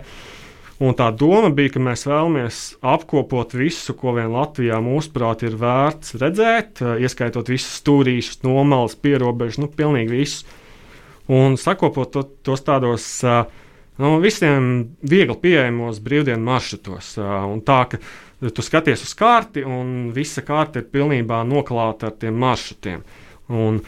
Un 0.82 0.96
tā 0.98 1.06
doma 1.14 1.52
bija, 1.54 1.76
ka 1.76 1.80
mēs 1.82 2.02
vēlamies 2.08 2.60
apkopot 2.82 3.52
visu, 3.54 3.94
ko 3.94 4.16
vien 4.16 4.32
Latvijā 4.34 4.80
mūsuprāt 4.82 5.44
ir 5.46 5.54
vērts 5.60 6.16
redzēt, 6.18 6.82
eh, 6.82 7.04
ieskaitot 7.06 7.48
visus 7.52 7.78
stūrīšus, 7.78 8.42
nomalas, 8.42 8.96
pierobežus, 8.98 9.60
nu, 9.62 9.68
pilnīgi 9.70 10.10
visu. 10.10 10.44
Un 11.30 11.54
sakopot 11.56 12.10
to, 12.10 12.24
tos 12.42 12.66
tādos 12.66 13.06
eh, 13.22 13.44
nu, 14.02 14.18
visiem 14.20 14.96
viegli 15.06 15.38
pieejamos 15.46 16.02
brīvdienu 16.02 16.42
maršrutos. 16.42 17.14
Eh, 17.22 17.34
un 17.54 17.62
tā, 17.62 17.84
ka 17.92 18.50
tu 18.50 18.62
skaties 18.62 19.06
uz 19.06 19.14
karti, 19.14 19.62
un 19.62 20.10
visa 20.12 20.42
karte 20.42 20.82
ir 20.82 20.90
pilnībā 20.90 21.44
noklāta 21.46 22.10
ar 22.10 22.18
tiem 22.18 22.34
maršrutiem. 22.34 23.04
Un, 23.54 23.78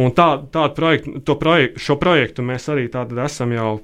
un 0.00 0.16
tā, 0.16 0.30
projektu, 0.72 1.36
projek 1.36 1.76
šo 1.76 2.00
projektu 2.00 2.42
mēs 2.42 2.72
arī 2.72 2.88
esam 3.28 3.52
jau 3.52 3.74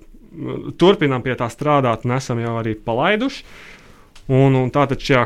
turpinām 0.80 1.24
pie 1.24 1.34
tā 1.38 1.48
strādāt 1.50 2.06
un 2.06 2.16
esam 2.16 2.40
jau 2.42 2.56
arī 2.60 2.76
palaiduši. 2.78 3.44
Un, 4.30 4.54
un 4.54 4.68
tātad, 4.70 5.00
šajā, 5.02 5.24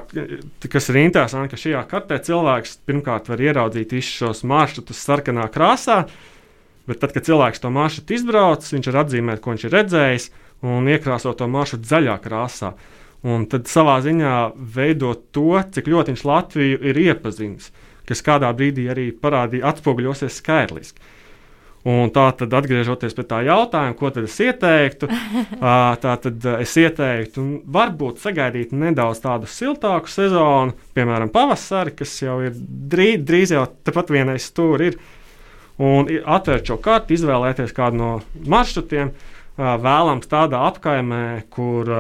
kas 0.73 0.87
ir 0.89 0.99
interesanti, 1.03 1.51
ka 1.53 1.61
šajā 1.61 1.83
kartē 1.91 2.17
cilvēks 2.25 2.79
pirmkārt 2.89 3.29
var 3.29 3.43
ieraudzīt 3.43 3.93
visus 3.93 4.15
šos 4.23 4.41
maršrutus 4.49 5.03
sarkanā 5.05 5.45
krāsā, 5.53 6.07
bet 6.89 7.03
tad, 7.03 7.13
kad 7.13 7.27
cilvēks 7.27 7.61
to 7.61 7.73
maršrutu 7.75 8.17
izbrauc, 8.17 8.65
viņš 8.65 8.89
var 8.89 9.03
atzīmēt, 9.03 9.43
ko 9.45 9.53
viņš 9.53 9.67
ir 9.69 9.77
redzējis, 9.77 10.29
un 10.65 10.89
iekrāsot 10.89 11.37
to 11.37 11.49
maršrutu 11.53 11.91
zaļā 11.91 12.17
krāsā. 12.25 12.73
Un 13.29 13.45
tad 13.49 13.69
savā 13.69 13.99
ziņā 14.05 14.37
veidot 14.73 15.29
to, 15.37 15.51
cik 15.73 15.89
ļoti 15.93 16.15
viņš 16.15 16.25
Latviju 16.29 16.81
ir 16.89 17.03
iepazinis, 17.05 17.71
kas 18.09 18.25
kādā 18.25 18.51
brīdī 18.57 18.89
arī 18.93 19.11
parādīja, 19.17 19.69
atspoguļosies 19.73 20.41
skaitliski. 20.41 21.13
Un 21.85 22.09
tā 22.09 22.31
tad, 22.33 22.55
atgriežoties 22.57 23.13
pie 23.13 23.27
tā 23.29 23.43
jautājuma, 23.45 23.93
ko 23.99 24.09
tad 24.09 24.25
es 24.25 24.39
ieteiktu, 24.41 25.09
tā 26.05 26.15
tad 26.23 26.47
es 26.57 26.73
ieteiktu 26.81 27.45
varbūt 27.77 28.23
sagaidīt 28.23 28.73
nedaudz 28.73 29.21
tādu 29.21 29.51
siltāku 29.53 30.09
sezonu, 30.09 30.73
piemēram, 30.97 31.29
pavasari, 31.35 31.93
kas 31.99 32.17
jau 32.23 32.39
ir 32.47 32.57
drīz, 32.57 33.21
drīz 33.29 33.53
jau 33.53 33.67
tepat 33.85 34.15
vienais 34.17 34.49
tur 34.57 34.81
ir. 34.87 34.97
Un 35.85 36.09
atvērt 36.09 36.71
šo 36.71 36.79
karti, 36.81 37.19
izvēlēties 37.19 37.75
kādu 37.77 38.01
no 38.01 38.11
maršrutiem, 38.49 39.11
vēlams 39.59 40.31
tādā 40.31 40.65
apkaimē, 40.71 41.25
kur 41.53 41.91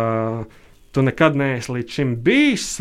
tu 0.94 1.04
nekad 1.04 1.36
neesi 1.36 1.74
līdz 1.74 1.98
šim 1.98 2.14
bijis. 2.24 2.78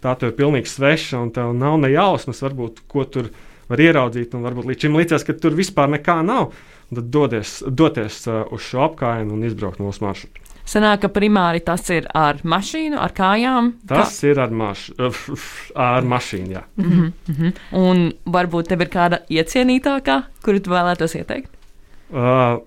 tā 0.00 0.14
tev 0.14 0.30
ir 0.30 0.38
pilnīgi 0.38 0.70
sveša 0.70 1.18
un 1.18 1.34
tev 1.34 1.52
nav 1.52 1.80
ne 1.82 1.90
jausmas, 1.90 2.40
varbūt, 2.44 2.84
ko 2.88 3.04
tur 3.04 3.28
var 3.68 3.82
ieraudzīt. 3.82 4.34
Un 4.34 4.46
varbūt 4.46 4.68
līdz 4.70 4.86
šim 4.86 4.98
līdzies, 4.98 5.26
ka 5.26 5.36
tur 5.40 5.56
vispār 5.58 5.90
nekā 5.96 6.20
nav. 6.26 6.52
Un 6.90 7.00
tad 7.00 7.08
dodies, 7.14 7.58
doties 7.66 8.20
uh, 8.30 8.44
uz 8.54 8.66
šo 8.66 8.84
apgājienu 8.86 9.34
un 9.34 9.46
izbraukt 9.48 9.82
mūsu 9.82 10.04
maršrutu. 10.06 10.42
Sanāk, 10.66 11.04
ka 11.04 11.10
primāri 11.14 11.60
tas 11.62 11.84
ir 11.94 12.08
ar 12.14 12.40
mašīnu, 12.42 12.98
ar 12.98 13.12
kājām. 13.14 13.72
Tas 13.86 14.16
Kā? 14.18 14.30
ir 14.32 14.40
ar, 14.42 14.50
maš 14.50 14.88
ar 15.78 16.06
mašīnu. 16.06 16.50
Jā. 16.56 16.62
Mm 16.76 16.90
-hmm, 16.90 17.12
mm 17.28 17.34
-hmm. 17.34 17.52
Un 17.70 18.12
varbūt 18.26 18.68
tev 18.68 18.80
ir 18.80 18.88
kāda 18.88 19.18
iecienītākā, 19.30 20.22
kuru 20.42 20.60
tu 20.60 20.70
vēlētos 20.70 21.14
ieteikt? 21.18 21.50
Uh, 22.10 22.62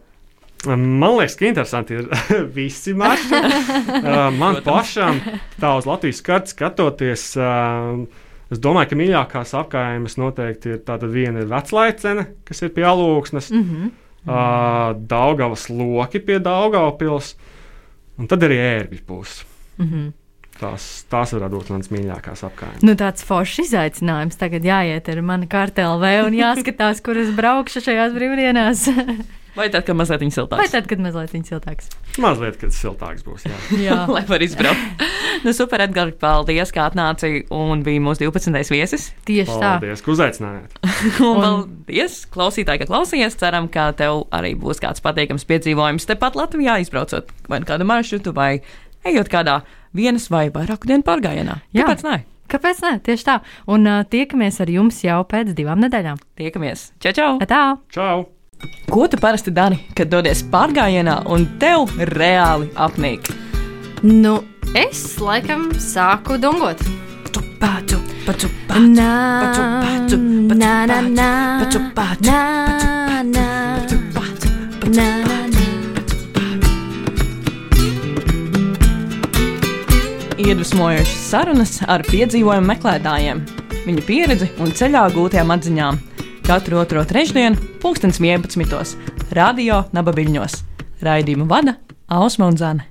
Man 0.68 1.16
liekas, 1.16 1.36
ka 1.36 1.46
interesanti 1.46 1.94
ir 1.94 2.08
visi 2.56 2.94
maršruti. 2.94 3.46
uh, 4.04 4.34
man 4.36 4.60
pašam, 4.64 5.22
tā 5.62 5.78
uz 5.78 5.86
Latvijas 5.86 6.20
kartes 6.22 6.52
skatoties, 6.52 7.38
uh, 7.38 8.04
es 8.52 8.62
domāju, 8.62 8.92
ka 8.92 9.00
mīļākās 9.00 9.56
apgājumas 9.60 10.18
noteikti 10.20 10.76
ir 10.76 10.84
tāda 10.88 11.10
viena 11.12 11.44
ir 11.44 11.50
veclaicene, 11.52 12.28
kas 12.48 12.64
ir 12.66 12.74
pie 12.76 12.86
alūksnes, 12.90 13.52
mm 13.52 13.64
-hmm. 13.64 13.92
uh, 14.28 14.96
Daugavas 15.10 15.70
loki 15.70 16.20
pie 16.20 16.40
Daugavpils. 16.40 17.36
Un 18.20 18.28
tad 18.28 18.44
arī 18.44 18.58
ērgļu 18.60 19.06
puses. 19.08 19.46
Mm 19.78 19.86
-hmm. 19.86 20.12
Tās, 20.60 21.06
tās 21.08 21.32
varētu 21.32 21.56
būt 21.56 21.70
manas 21.72 21.88
mīļākās 21.88 22.42
apgājas. 22.44 22.82
Nu, 22.84 22.96
tāds 23.00 23.24
foršs 23.24 23.62
izaicinājums. 23.64 24.36
Tagad 24.36 24.66
jāiet 24.68 25.08
ar 25.08 25.22
mani 25.22 25.48
kartelē 25.48 26.26
un 26.26 26.36
jāskatās, 26.36 27.00
kur 27.02 27.18
es 27.18 27.32
braukšu 27.36 27.80
šajās 27.86 28.12
brīvdienās. 28.18 28.90
Vai 29.60 29.70
tad, 29.72 29.86
kad 29.88 29.98
mazliet 29.98 30.22
siltāks? 30.34 30.60
Vai 30.60 30.68
tad, 30.72 30.86
kad 30.88 31.02
mazliet 31.04 31.48
siltāks? 31.48 31.90
Mazliet, 32.22 32.60
kad 32.62 32.76
siltāks 32.76 33.26
būs. 33.26 33.48
Jā, 33.48 33.58
jā. 33.88 33.98
lai 34.12 34.26
var 34.28 34.44
izbraukt. 34.46 35.08
nu, 35.46 35.54
super, 35.56 35.84
Edgars, 35.86 36.16
paldies, 36.22 36.74
ka 36.76 36.88
atnāci 36.90 37.44
un 37.56 37.84
bija 37.86 38.04
mūsu 38.04 38.26
12. 38.26 38.72
viesis. 38.74 39.10
Tieši 39.28 39.50
paldies, 39.50 39.64
tā. 39.64 39.72
Paldies, 39.80 40.04
ka 40.06 40.14
uzaicinājāt. 40.16 40.80
un 41.30 41.42
paldies, 41.44 42.20
klausītāji, 42.34 42.84
ka 42.84 42.90
klausījāties. 42.92 43.40
Ceram, 43.40 43.70
ka 43.72 43.90
tev 43.98 44.26
arī 44.36 44.56
būs 44.60 44.82
kāds 44.84 45.04
patīkams 45.06 45.48
piedzīvojums 45.50 46.10
tepat 46.10 46.40
Latvijā, 46.40 46.80
izbraucot 46.84 47.30
vai 47.52 47.62
kādu 47.68 47.88
maršrutu 47.88 48.34
vai 48.36 48.52
ejot 49.08 49.32
kādā 49.32 49.62
vienas 49.96 50.28
vai 50.32 50.48
vairāku 50.54 50.90
dienu 50.90 51.06
pārgājienā. 51.08 51.62
Jā. 51.74 51.86
Kāpēc 51.86 52.04
ne? 52.08 52.18
Kāpēc 52.50 52.82
ne? 52.82 52.96
Tieši 53.06 53.28
tā. 53.28 53.38
Un 53.70 53.86
uh, 53.86 54.02
tiekamies 54.10 54.58
ar 54.64 54.72
jums 54.74 55.04
jau 55.06 55.22
pēc 55.30 55.54
divām 55.58 55.82
nedēļām. 55.86 56.20
Tiekamies. 56.40 56.90
Čau, 57.04 57.14
čau! 57.14 57.32
Tā! 57.46 57.64
Čau! 57.94 58.26
Ko 58.90 59.06
tu 59.08 59.20
parasti 59.22 59.54
dari, 59.56 59.78
kad 59.96 60.10
dodies 60.12 60.42
pārgājienā 60.52 61.22
un 61.32 61.46
tev 61.62 61.94
reāli 62.10 62.68
apnīk? 62.76 63.30
Nu, 64.04 64.40
es 64.76 65.20
laikam 65.20 65.70
sāku 65.80 66.38
dungot. 66.42 66.82
Pacu, 67.60 67.98
pacu, 68.26 68.48
pacu, 68.68 68.90
pacu, 69.42 69.64
pacu, 69.90 70.18
pacu, 70.50 70.98
pacu, 71.60 71.80
pacu, 71.96 72.30
pacu, 74.16 74.50
Iedvesmojošas 80.40 81.26
sarunas 81.30 81.74
ar 81.86 82.02
piedzīvojumu 82.08 82.72
meklētājiem, 82.72 83.42
viņu 83.84 84.06
pieredzi 84.08 84.48
un 84.64 84.72
ceļā 84.72 85.04
gūtajām 85.14 85.52
atziņām 85.58 86.00
katru 86.50 86.80
otro 86.82 87.04
trešdienu, 87.06 87.60
2011. 87.84 88.96
Radio 89.38 89.84
Nabaviļņos. 89.94 90.62
Raidījumu 91.06 91.46
vada 91.52 91.78
Ausma 92.10 92.50
un 92.50 92.58
Zana. 92.58 92.89